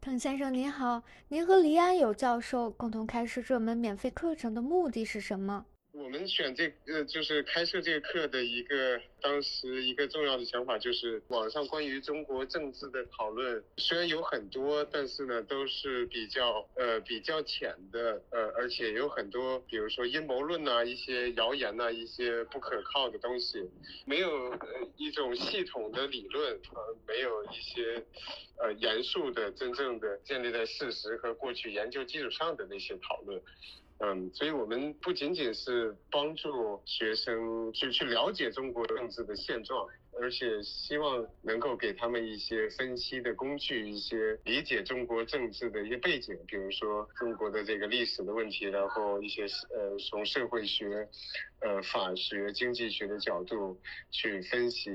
[0.00, 5.66] 滕先生您好，您和黎安友教授共同开设这门免费课程的目的是什么？
[5.92, 23.58] 我们选这呃，就是开设这个课的一个当时一个重要的想法，就是网上关于中国政治的讨论虽然有很多，但是呢都是比较呃比较浅的，呃，而且有很多，比如说阴谋论呐、一些谣言呐、一些不可靠的东西，
[24.06, 24.58] 没有呃
[24.96, 28.04] 一种系统的理论，呃，没有一些
[28.58, 33.42] 呃严肃的、真正的建立在事实和过去研究基础上的那些讨论。
[34.02, 39.86] 嗯，所以我们不仅仅是帮助学生去去了解中国政治的现状，
[40.18, 51.06] 而且希望能够给他们一些分析的工具，一些理解中国政治的一些背景，比如说中国的这个历史的问题，然后一些呃从社会学、
[51.60, 53.78] 呃法学、经济学的角度
[54.10, 54.90] 去分析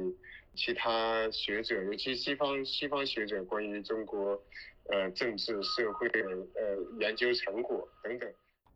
[0.56, 4.44] 其他学者，尤其西方西方学者关于中国
[4.90, 8.28] 呃政治社会呃研究成果等等。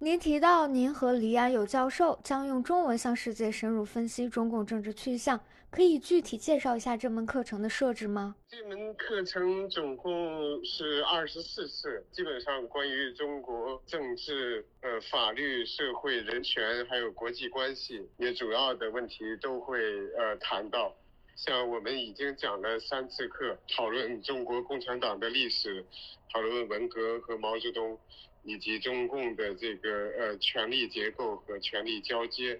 [0.01, 5.37] 您提到，您和黎安友教授将用中文向世界深入分析中共政治去向，
[5.69, 8.33] 可以具体介绍一下这门课程的设置吗？
[8.47, 19.81] 这门课程总共是二十四次，基本上关于中国政治、呃法律、社会、人权，还有国际关系，也主要的问题都会
[20.17, 20.95] 呃谈到。
[21.35, 25.85] 像我们已经讲了三次课，讨论中国共产党的历史，
[26.31, 27.99] 讨论文革和毛泽东。
[28.43, 32.59] 以及中共的这个呃权力结构和权力交接，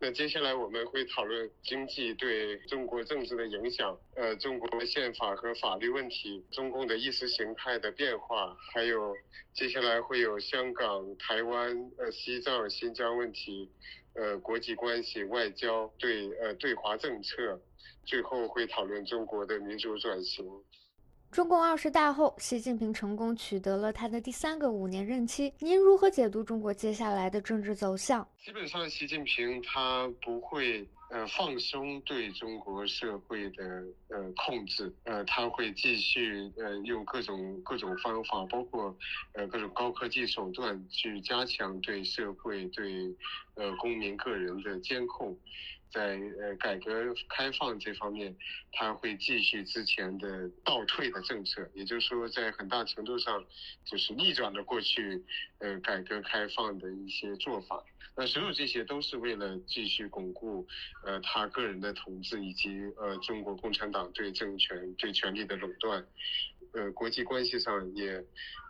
[0.00, 9.14] 那接下来我们会讨论经济对中国政治的影响，呃，中国宪法和法律问题，中共的意识形态的变化，还有
[9.52, 13.70] 接下来会有香港、台湾、呃西藏、新疆问题，
[14.14, 17.60] 呃国际关系、外交对呃对华政策，
[18.04, 20.44] 最后会讨论中国的民主转型。
[21.30, 25.54] 中共二十大后，习近平成功取得了他的第三个五年任期。
[25.60, 28.26] 您如何解读中国接下来的政治走向？
[28.44, 33.64] 基本上，习近平他不会呃放松对中国社会的
[34.08, 38.92] 呃控制，呃他会继续呃用各种各种方法，包括
[39.34, 43.06] 呃各种高科技手段去加强对社会对
[43.54, 45.38] 呃公民个人的监控。
[45.92, 48.36] 在呃改革开放这方面，
[48.72, 53.44] 他会继续之前的倒退的政策，也就是说，在很大程度上
[53.84, 55.22] 就是逆转了过去
[55.58, 57.84] 呃改革开放的一些做法。
[58.16, 60.66] 那所有这些都是为了继续巩固
[61.04, 66.04] 呃他个人的统治，以及呃中国共产党对政权对权力的垄断。
[66.72, 68.24] 呃，国际关系上也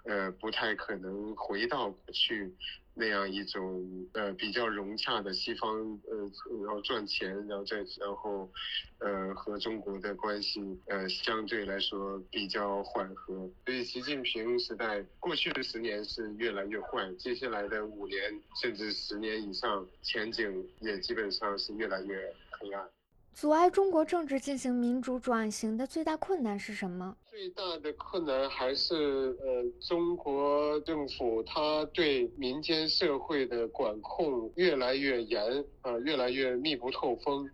[0.04, 2.54] 呃不太可能回到过去。
[2.92, 5.70] 那样一种呃比较融洽的西方
[6.10, 6.16] 呃
[6.64, 8.50] 然后赚钱然后再然后
[8.98, 18.18] 呃和中国的关系呃相对来说比较缓和，所以习近平时代过去的十年是越来越坏，接下来的五年
[18.60, 22.86] 甚至十年以上前景也基本上是越来越黑暗。
[23.32, 27.16] 阻碍中国政治进行民主转型的最大困难是什么？
[27.30, 28.92] 最大的困难还是
[29.40, 37.48] 呃，中国政府它对民间社会的管控越来越严啊，越来越密不透风。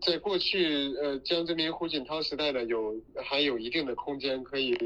[0.00, 4.76] 在过去呃，江泽民、胡锦涛时代呢，有还有一定的空间可以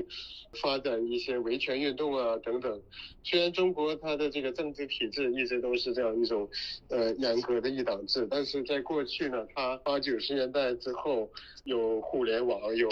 [0.62, 2.80] 发展一些维权运动啊等等。
[3.22, 6.48] 虽然中国它的这个政治体制一直都是这样一种
[6.88, 11.30] 呃严格的一党制，但是在过去呢，它八九十年代之后
[11.64, 12.88] 有互联网有。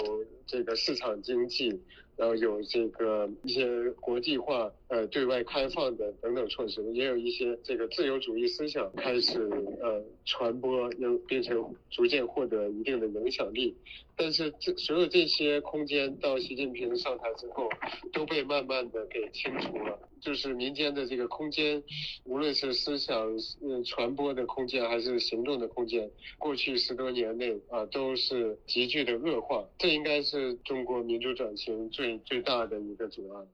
[0.49, 1.79] 这个市场经济，
[2.17, 9.39] 然后有这个一些国际化、呃对外开放的等等措施，也有一些这个自由主义思想开始
[9.79, 11.51] 呃传播，又并且
[11.89, 13.75] 逐渐获得一定的影响力。
[14.15, 17.67] 但是这所有这些空间到习近平上台之后，
[18.13, 19.97] 都被慢慢的给清除了。
[20.21, 21.81] 就是民间的这个空间，
[22.25, 23.15] 无论是思想
[23.63, 29.65] 嗯传播的空间，还是行动的空间，过去十多年内啊都是急剧的恶化。
[29.79, 33.47] 这应该是中国民主转型最最大的一个阻碍。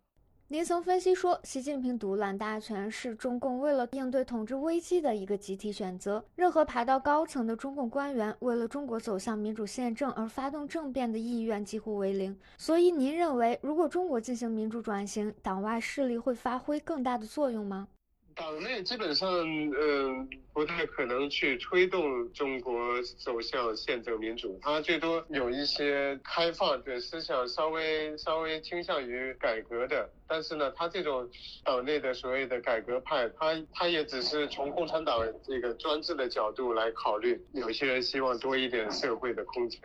[0.48, 6.24] 您曾分析说，习近平独揽大权是中共为了应对统治危机的一个集体选择。
[6.36, 12.38] 任何爬到高层的中共官员，为了中国走向民主宪政而发动政变的意愿几乎为零。
[12.60, 17.88] 所以，您认为，如果中国进行民主转型，党外势力会发挥更大的作用吗？
[18.38, 19.30] 党内基本上，
[19.80, 24.60] 嗯，不太可能去推动中国走向宪政民主。
[24.62, 31.30] 它最多有一些开放的思想，稍微稍微倾向于改革的，但是呢，他这种
[31.63, 39.82] 党内的所谓的改革派，他他也只是从共产党这个专制的角度来考虑，有些人希望多一点社会的空间，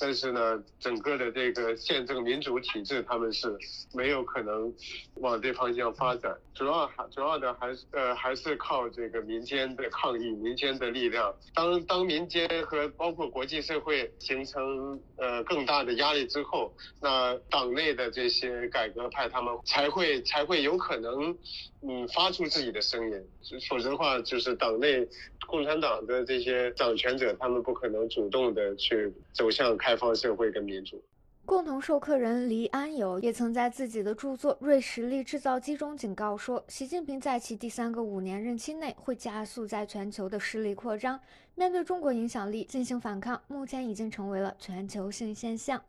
[0.00, 3.56] 但是呢，整个的这个宪政民主体制，他们是
[3.94, 4.72] 没有可能
[5.16, 11.34] 往这方向发展，主要还主要的还是呃还是靠这个民间的抗议、民间的力量。
[11.54, 21.36] 当当民间和包括国际社会形成呃更大的压力之后，那党内的这些改革派他们才会才会有可能
[21.82, 23.22] 嗯发出自己的声音，
[23.68, 25.06] 否则的话就是党内
[25.46, 30.98] 共产党的这些掌权者，他们不可能主动的去走向开放社会跟民主。
[31.44, 41.20] 共同授课人黎安友也曾在自己的著作《锐实力制造机》中警告说，习近平在其第三个五年任期内会加速在全球的势力扩张，
[41.54, 45.82] 面对中国影响力进行反抗，目前已经成为了全球性现象。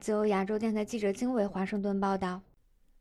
[0.00, 2.42] 自由亚洲电台记者经纬华盛顿报道。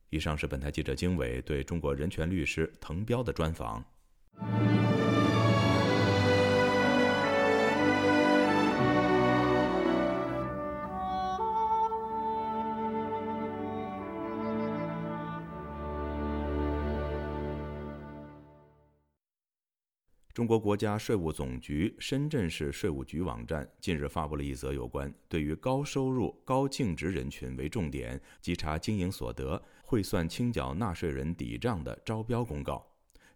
[0.09, 3.83] 以上是本台记者经纬对中国人权律师滕彪的专访。
[20.35, 32.83] 中国国家税务总局深圳市税务局网站近日发布了一则有关对于高收入、高净值人群为重点稽查经营所得、汇算清缴纳税人抵账的招标公告。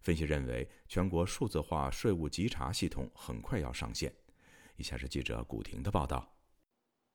[0.01, 4.11] 分析认为，全国数字化税务稽查系统很快要上线。
[4.75, 6.33] 以下是记者古婷的报道。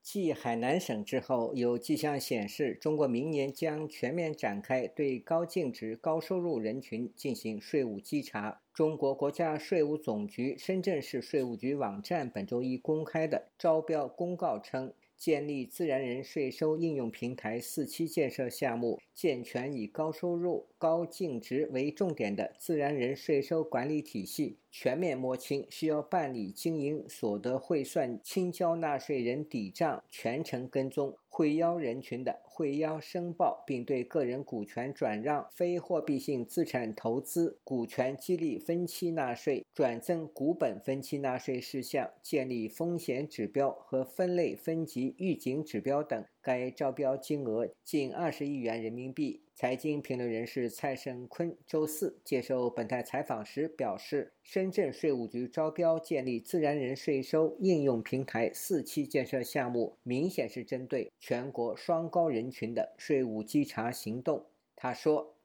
[0.00, 8.60] 继海南省之后，有迹象显示，中国明年将全面展开对高净值、高收入人群进行税务稽查。
[8.74, 14.92] 中国国家税务总局深圳市税务局网站本周一公开的招标公告称，
[15.24, 31.16] 建立自然人税收应用平台四期建设项目，健全以高收入、高净值为重点的自然人税收管理体系，全面摸清需要办理经营所得汇算、清缴纳税人抵账、全程跟踪。
[31.30, 46.24] 会邀人群的会邀申报，并对个人股权转让、非货币性资产投资、股权激励分期纳税、转增股本分期纳税事项建立风险指标和分类分级预警指标等。
[46.40, 49.43] 该招标金额近二十亿元人民币。
[49.54, 64.50] 财经评论人士蔡胜坤周四接受本台采访时表示，深圳税务局招标建立自然人税收应用平台四期建设项目，明显是针对全国双高人群的税务稽查行动。
[64.74, 65.38] 他说：“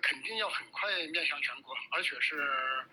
[0.00, 2.40] 肯定要很快面向全国，而且是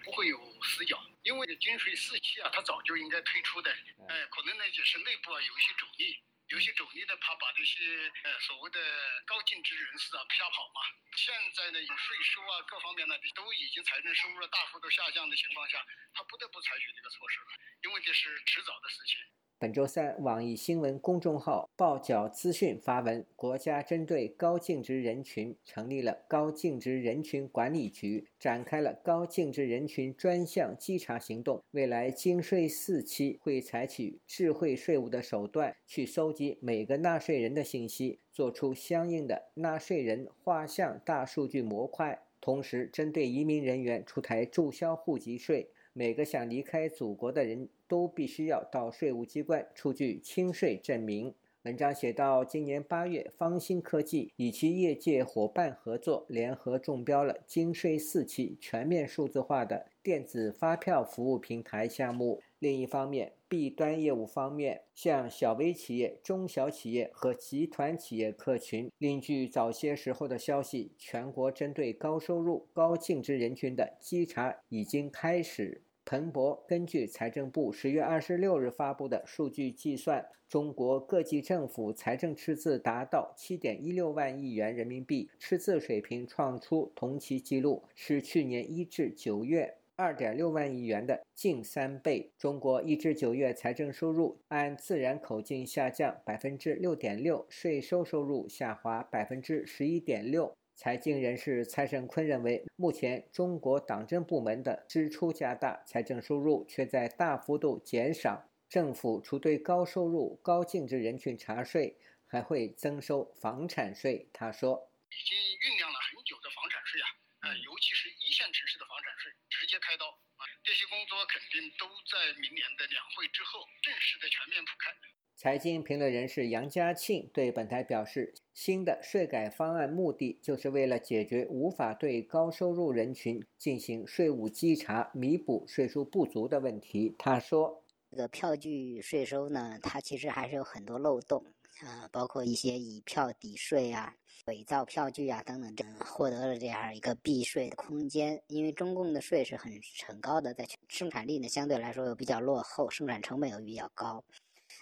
[0.03, 3.71] 不会有死角，因为金税四期啊，它早就应该推出的。
[3.71, 6.17] 哎，可能呢也是内部啊有一些主意。”
[6.47, 7.83] 有些主力的，怕把这些
[8.23, 8.79] 呃所谓的
[9.25, 10.81] 高净值人士啊吓跑嘛。
[11.15, 17.47] 现在呢，有税收啊各方面呢都已经财政收入大幅度下降的情况下，他不得不采取这个措施了，
[17.83, 19.19] 因为这是迟早的事情。
[19.59, 31.63] 本周三，网易新闻公众号“报角资讯”发文，国家针对高净值人群成立了高净值人群管理局，展开了高净值人群专项稽查行动。
[31.71, 45.71] 未来京税四期会采取智慧税务的手段，去搜集每个纳税人的信息，做出相应的纳税人画像大数据模块，同时针对移民人员出台注销户籍税。
[45.93, 51.33] 每个想离开祖国的人都必须要到税务机关出具清税证明。
[51.63, 62.41] 文章写到，今年八月，方兴科技与其业界伙伴合作，联合中标了金税四期全面数字化的电子发票服务平台项目。
[62.59, 68.89] 另一方面，B 端业务方面，向小微企业、中小企业和集团企业客群。
[68.97, 75.81] 另据早些时候的消息，全国针对高收入、高净值人群的稽查已经开始。
[76.09, 92.31] 彭博根据财政部十月二十六日发布的数据计算，中国各级政府财政赤字达到七点一六万亿元人民币，赤字水平创出同期纪录，是去年一至九月二点六万亿元的近三倍。
[92.37, 100.55] 中国一至九月财政收入按自然口径下降百分之六点六，税收收入下滑百分之十一点六。
[100.77, 108.45] 财经人士蔡胜坤认为，目前中国党政部门的支出加大，财政收入却在大幅度减少。
[108.69, 111.97] 政府除对高收入、高净值人群查税，
[112.27, 114.29] 还会增收房产税。
[114.31, 115.33] 他说：“已经
[115.65, 117.09] 酝酿了很久的房产税啊，
[117.49, 120.05] 呃，尤其是一线城市的房产税直接开刀
[120.37, 124.93] 啊，这些工作肯定都在明年的两会之后正式的全面铺开。”
[125.37, 137.13] 财经评论人士杨家庆对本台表示，新的税改方案目的就是为了解决无法对高收入人群进行税务稽查、弥补税收不足的问题。
[137.19, 141.45] 他说：“这个票据税收呢，它其实还是有很多漏洞。”
[141.85, 144.15] 啊，包括一些以票抵税啊、
[144.47, 148.41] 伪造票据啊等等，这获得了这样一个避税的空间。
[148.47, 149.71] 因为中共的税是很
[150.07, 154.23] 很高的，在生产力呢相对来说又比较落后，生产成本又比较高。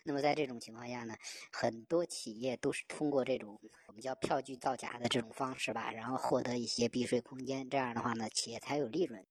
[0.08, 1.16] 那么在这种情况下呢，
[1.52, 7.68] 很多企业都是通过这种我们叫票据造假的这种方式吧，然后获得一些避税空间。
[7.68, 9.26] 这样的话呢，企业才有利润。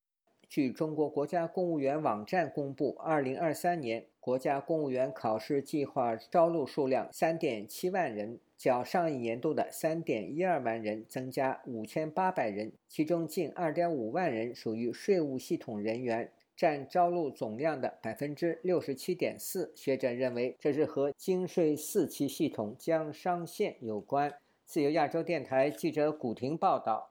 [0.49, 19.73] 据中国国家公务员网站公布，二零二三年国家公务员考试计划招录数量三点七万人，较上一年度的三点一二万人增加五千八百人，其中近二点五万人属于税务系统人员，占招录总量的百分之六十七点四。
[19.75, 24.33] 学者认为，这是和京税四期系统将上线有关。
[24.65, 27.11] 自由亚洲电台记者古婷报道。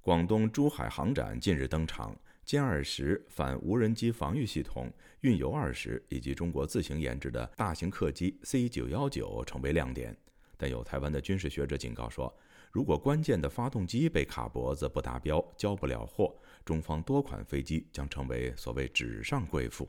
[0.00, 2.16] 广东珠海航展近日登场。
[2.46, 4.92] 歼二十反无人机防御系统、
[5.22, 10.14] 运油二十以及中国自行研制的大型客机 C 九幺九成为亮点，
[10.58, 12.30] 但有台湾的军事学者警告说，
[12.70, 19.88] 如果关键的发动机被卡脖子不达标，交不了货，中方多款飞机将成为所谓纸上贵妇。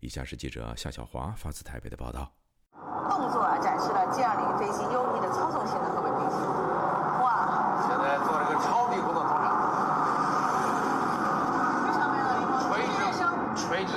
[0.00, 2.32] 以下是记者夏小华发自台北的报道。
[3.08, 6.38] 动作，展示了歼二零飞机优异的操纵性能和稳定性。
[7.22, 7.86] 哇！
[7.86, 10.21] 现在做了个超低空的通畅。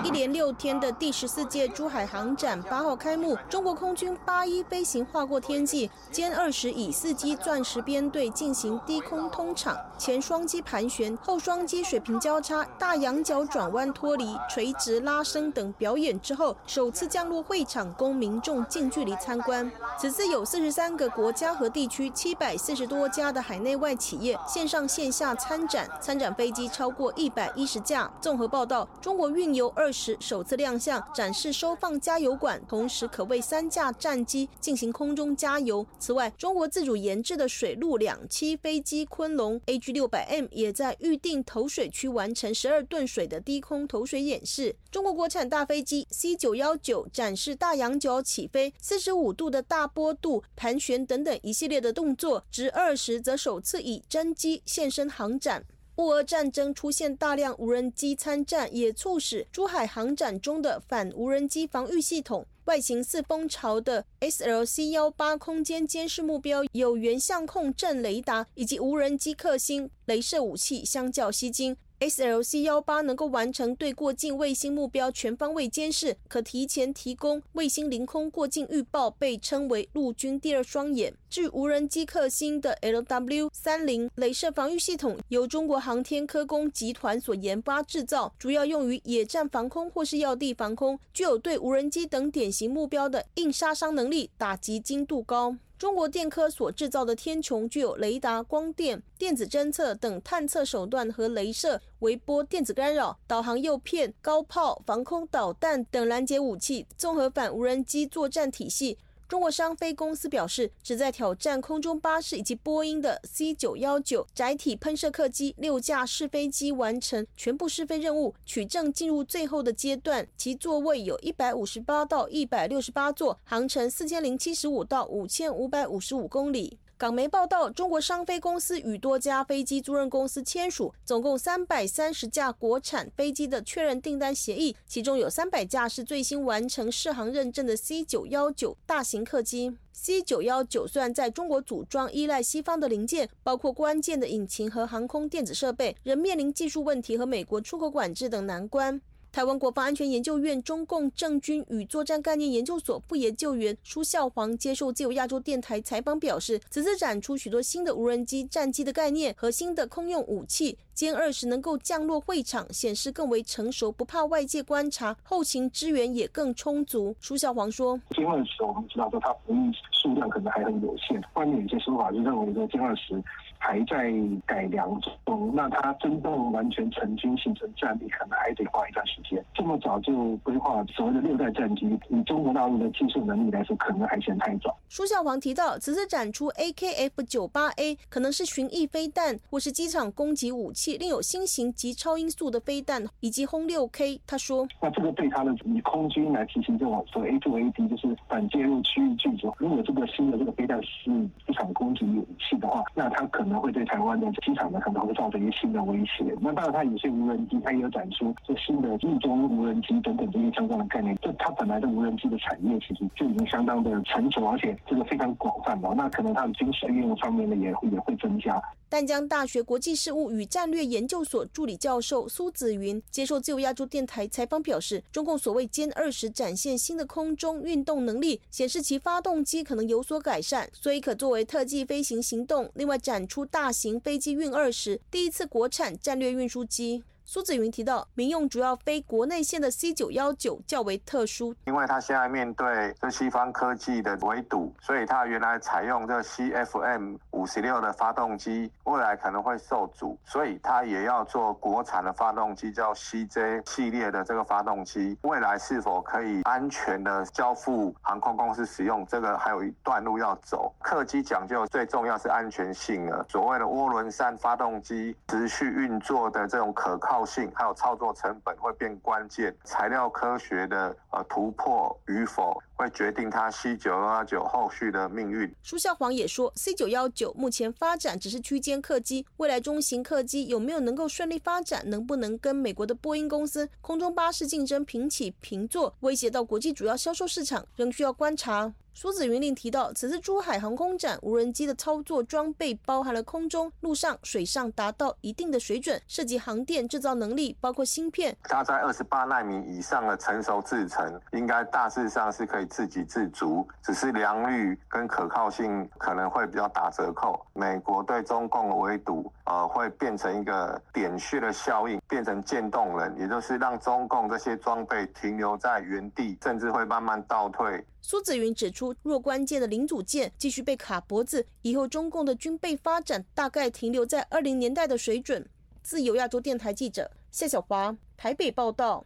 [0.03, 19.72] 一连六天的第十四届珠海航展八号开幕，中国空军八一飞行划过天际，歼二十以四机钻石编队进行低空通场，前双机盘旋，后双机水平交叉，大仰角转弯脱离，垂直拉升等表演之后，首次降落会场，供民众近距离参观。
[19.97, 28.12] 此次有四十三个国家和地区，七百四十多家的海内外企业线上线下参展，参展飞机超过一百一十架。
[28.20, 35.86] 综合报道，中国运油二十首次亮相，展示收放加油管，同时可为三架战机进行空中加油。
[36.00, 44.76] 此外，中国自主研制的水陆两栖飞机昆龙 AG 六百 M 也在预定投水区完成十二吨水的低空投水演示。
[44.89, 52.43] 中国国产大飞机 C 九幺九展示大仰角起飞、四十五度的大波度盘旋等等一系列的动作。
[52.50, 55.66] 直二十则首次以真机现身航展。
[55.98, 71.78] 乌俄战争出现大量无人机参战，也促使珠海航展中的反无人机防御系统、外形似蜂巢的 SLC 幺八空间监视目标、有源相控阵雷达以及无人机克星、镭射武器相较吸睛。
[72.00, 81.14] SLC 幺八能够完成对过境卫星目标全方位监视，可提前提供卫星凌空过境预报，被称为陆军第二双眼。
[81.30, 95.56] 至无人机克星的 LW 三零镭射防御系统，由中国航天科工集团所研发制造，主要用于野战防空或是要地防空，具有对无人机等典型目标的硬杀伤能力，打击精度高。
[95.86, 108.98] 中国电科所制造的天穹具有雷达、光电、电子侦测等探测手段和镭射、微波、电子干扰、导航诱骗、高炮、防空导弹等拦截武器，综合反无人机作战体系。
[109.28, 120.28] 中国商飞公司表示，旨在挑战空中巴士以及波音的 C 九幺九载体喷射客机六架试飞机完成全部试飞任务，取证进入最后的阶段。
[120.38, 126.78] 其座位有一百五十八到一百六十八座，航程四千零七十五到五千五百五十五公里。
[126.98, 139.76] 港媒报道，中国商飞公司与多家飞机租赁公司签署总共三百三十架国产飞机的确认订单协议，其中有三百架是最新完成试航认证的 C 九幺九大型客机。
[139.91, 149.02] C 九幺九虽然在中国组装依赖西方的零件，包括关键的引擎和航空电子设备，仍面临技术问题和美国出口管制等难关。
[149.36, 167.14] 台湾国防安全研究院中共政军与作战概念研究所副研究员舒孝煌接受自由亚洲电台采访表示，此次展出许多新的无人机、战机的概念和新的空用武器，歼二十能够降落会场，显示更为成熟，不怕外界观察，后勤支援也更充足。
[167.20, 169.58] 舒孝煌说：“歼二十我们知道说它服役
[169.92, 173.22] 数量可能还很有限，外面有些说法就认为说歼二十。”
[173.58, 174.12] 还在
[174.45, 179.43] 改良中，那它真正完全成军形成战力，可能还得花一段时间。
[179.53, 184.76] 这么早就规划所谓的六代战机，以中国大陆的技术能力来说，可能还嫌太早。
[184.89, 190.97] 舒孝煌提到，此次展出 AKF 九八 A 可能是巡弋飞弹或是机场攻击武器。
[190.97, 194.20] 另有新型及超音速的飞弹以及轰六 K。
[194.28, 199.47] 他说：“那这个对他的以空军来进行这种所谓 A to A D，就是反介入区域拒止。
[199.58, 201.10] 如果这个新的这个飞弹是
[201.45, 206.36] 机场攻击武器的话，那它可可能会对台湾的机场呢可能会造成一些新的威胁。
[206.41, 211.16] 那当然，它有些无人机，它也有展出这新的逆中无人机等等这些相关的概念。
[211.22, 215.93] 这它本来的无人机的产业其实就已经相当的成熟，而且这个非常广泛了。
[215.96, 218.60] 那可能它的军事应用方面呢也会也会增加。”
[218.96, 232.72] 淡江大学国际事务与战略研究所助理教授苏子云接受自由亚洲电台采访表示，中共所谓歼二十展现新的空中运动能力，显示其发动机可能有所改善，所以可作为特技飞行行动。
[232.76, 237.04] 另外，展出大型飞机运二十第一次国产战略运输机。
[237.28, 260.74] 苏子云提到，民用主要飞国内线的 C 九幺九较为特殊，因为它现在面对这西方科技的围堵，所以它原来采用这 CFM 五十六的发动机，未来可能会受阻，所以它也要做国产的发动机，叫 CJ 系列的这个发动机，未来是否可以安全的交付航空公司使用，这个还有一段路要走。
[260.80, 267.26] 客机讲究最重要是安全性了，所谓的涡轮扇发动机持续运作的这种可靠。
[267.26, 275.52] 性还有操作成本会变关键，材料科学的呃突破与否会决定它 C 九幺九后续的命运。
[275.64, 288.74] 舒孝煌也说，C 九幺九目前发展只是区间客机，未来中型客机有没有能够顺利发展，能不能跟美国的波音公司空中巴士竞争平起平坐，威胁到国际主要销售市场，仍需要观察。
[288.98, 298.34] 苏子云另提到，此次珠海航空展，无人机的操作装备包含了空中、陆上、水上，达到一定的水准，涉及航电制造能力，包括芯片。
[298.43, 307.46] 它在二十八纳米以上的成熟制程，应该大致上是可以自给自足，只是良率跟可靠性可能会比较打折扣。
[307.52, 317.86] 美国对中共的围堵，呃，会变成一个点穴的效应，变成渐冻人，也就是让中共这些装备停留在原地，甚至会慢慢倒退。
[318.02, 325.48] 苏子云指出，若关键的零组件继续被卡脖子，以后中共的军备发展大概停留在二零年代的水准。
[325.84, 329.06] 自由亚洲电台记者夏小华台北报道。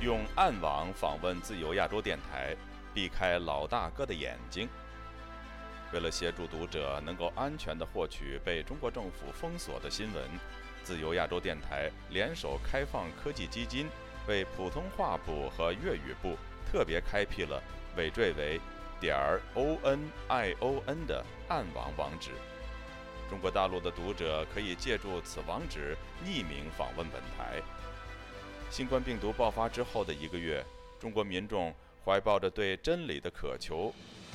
[0.00, 2.56] 用暗网访问自由亚洲电台，
[2.98, 4.68] 避开老大哥的眼睛。
[5.92, 10.24] 为了协助读者能够安全地获取被中国政府封锁的新闻。
[10.82, 13.86] 自由亚洲电台联手开放科技基金，
[14.26, 16.36] 为普通话部和粤语部
[16.72, 17.62] 特别开辟了
[17.96, 18.60] 尾缀为
[19.00, 22.32] 点儿 o n i o n 的暗网网址。
[23.30, 25.96] 中国大陆的读者可以借助此网址
[26.26, 27.62] 匿名访问本台。
[28.70, 30.66] 新冠病毒爆发之后的一个月，
[30.98, 31.72] 中国民众
[32.04, 33.92] 怀抱着对真理的渴求，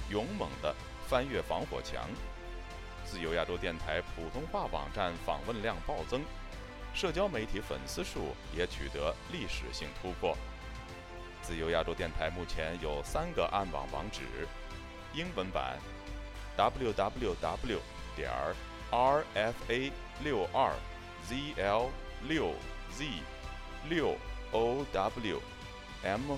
[0.10, 0.74] 勇猛地
[1.08, 2.08] 翻越防火墙。
[3.06, 6.22] 自由亚洲电台普通话网站访问量暴增。
[6.94, 10.38] 社交媒体粉丝数也取得历史性突破。
[11.42, 14.22] 自由亚洲电台目前有三个暗网网址：
[15.14, 15.80] 英文版
[16.56, 17.80] www
[18.16, 18.56] 点儿
[18.92, 19.92] rfa
[20.24, 20.72] 六二
[21.28, 21.90] zl
[22.28, 22.54] 六
[22.96, 23.06] z
[23.90, 24.16] 六
[24.52, 25.42] o w
[26.04, 26.38] m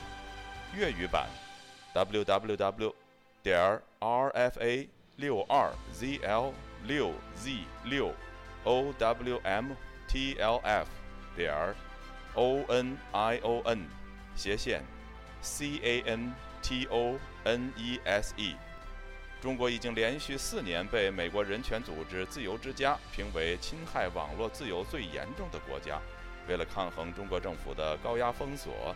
[0.75, 1.27] 粤语版
[1.93, 2.93] ：www.
[3.43, 6.53] 点 rfa 六二 zl
[6.85, 8.13] 六 z 六
[8.63, 9.75] owm。
[10.11, 10.85] tlf
[11.37, 11.73] 点
[12.35, 13.79] onion
[14.35, 14.83] 斜线
[15.41, 16.33] cantone。
[19.41, 25.99] 中国已经连续四年被美国人权组织“自由之家”评为侵害网络自由最严重的国家。
[26.47, 28.95] 为了抗衡中国政府的高压封锁，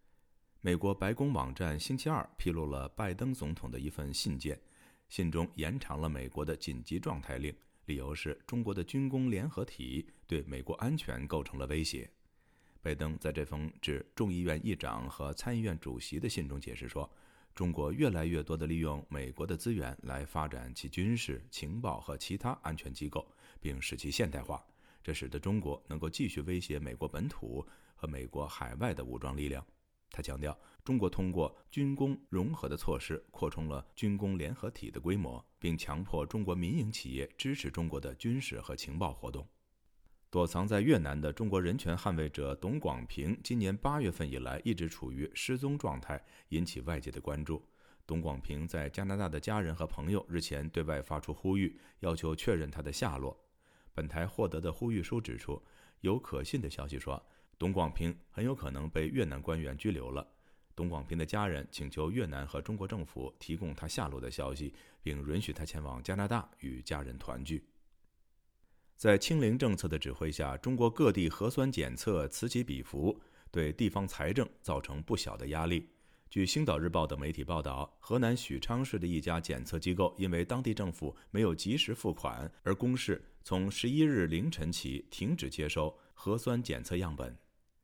[0.63, 4.61] 美国白宫网站星期二披露了拜登总统的一份信件，
[5.09, 7.51] 信中延长了美国的紧急状态令，
[7.85, 12.07] 理由是中国的军工联合体对美国安全构成了威胁。
[12.79, 17.11] 拜登在这封致众议院议长和参议院主席的信中解释说，
[17.55, 23.27] 中国越来越多地利用美国的资源来发展其军事、情报和其他安全机构，
[23.59, 24.63] 并使其现代化。
[25.01, 29.65] 这使得中国能够继续威胁美国本土和美国海外的武装力量。
[30.11, 39.47] 他强调，中国通过军工融合的措施扩充了军工联合体的规模，并强迫中国民营企业支持中国的军事和情报活动。
[40.29, 47.65] 躲藏在越南的中国人权捍卫者董广平，今年八月份以来一直处于失踪状态，引起外界的关注。
[48.05, 53.37] 董广平在加拿大的家人和朋友日前对外发出呼吁，要求确认他的下落。
[53.93, 55.61] 本台获得的呼吁书指出，
[55.99, 57.21] 有可信的消息说，
[57.61, 60.27] 董广平很有可能被越南官员拘留了。
[60.75, 67.63] 董广平的家人请求越南和中国政府提供他下落的消息，并允许他前往加拿大与家人团聚。
[68.97, 75.87] 在清零政策的指挥下，中国各地核酸检测此起彼伏，对地方财政造成不小的压力。
[76.31, 87.37] 据《星岛日报》等媒体报道，河南许昌市的一家检测机构因为当地政府没有及时付款，而公示从十一日凌晨起停止接收核酸检测样本。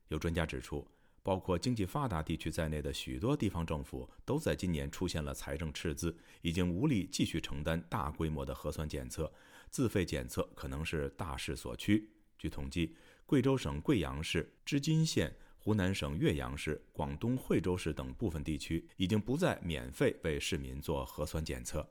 [0.09, 0.87] 有专家指出，
[1.23, 9.31] 包括经济发达地区在内的许多地方政府都在今年出现了财政赤字，已经无力继续承担大规模的核酸检测，
[9.69, 12.09] 自费检测可能是大势所趋。
[12.37, 12.95] 据统计，
[13.25, 15.35] 贵州省贵阳市、织金县。
[15.59, 21.85] 湖南省岳阳市、广东惠州市等部分地区已经不再免费为市民做核酸检测。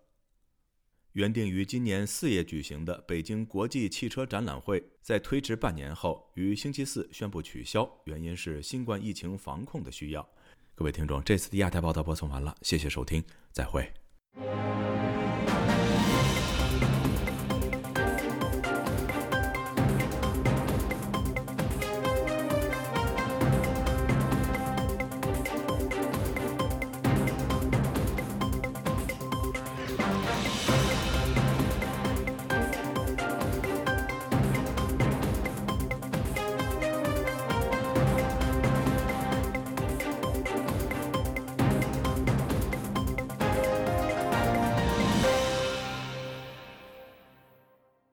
[1.16, 10.28] 原定于今年四月举行的北京国际汽车展览会，在推迟半年后，于星期四宣布取消，原因是新冠疫情防控的需要。
[10.74, 13.90] 各位听众，这次的亚太报道播送完了，谢谢收听，再会。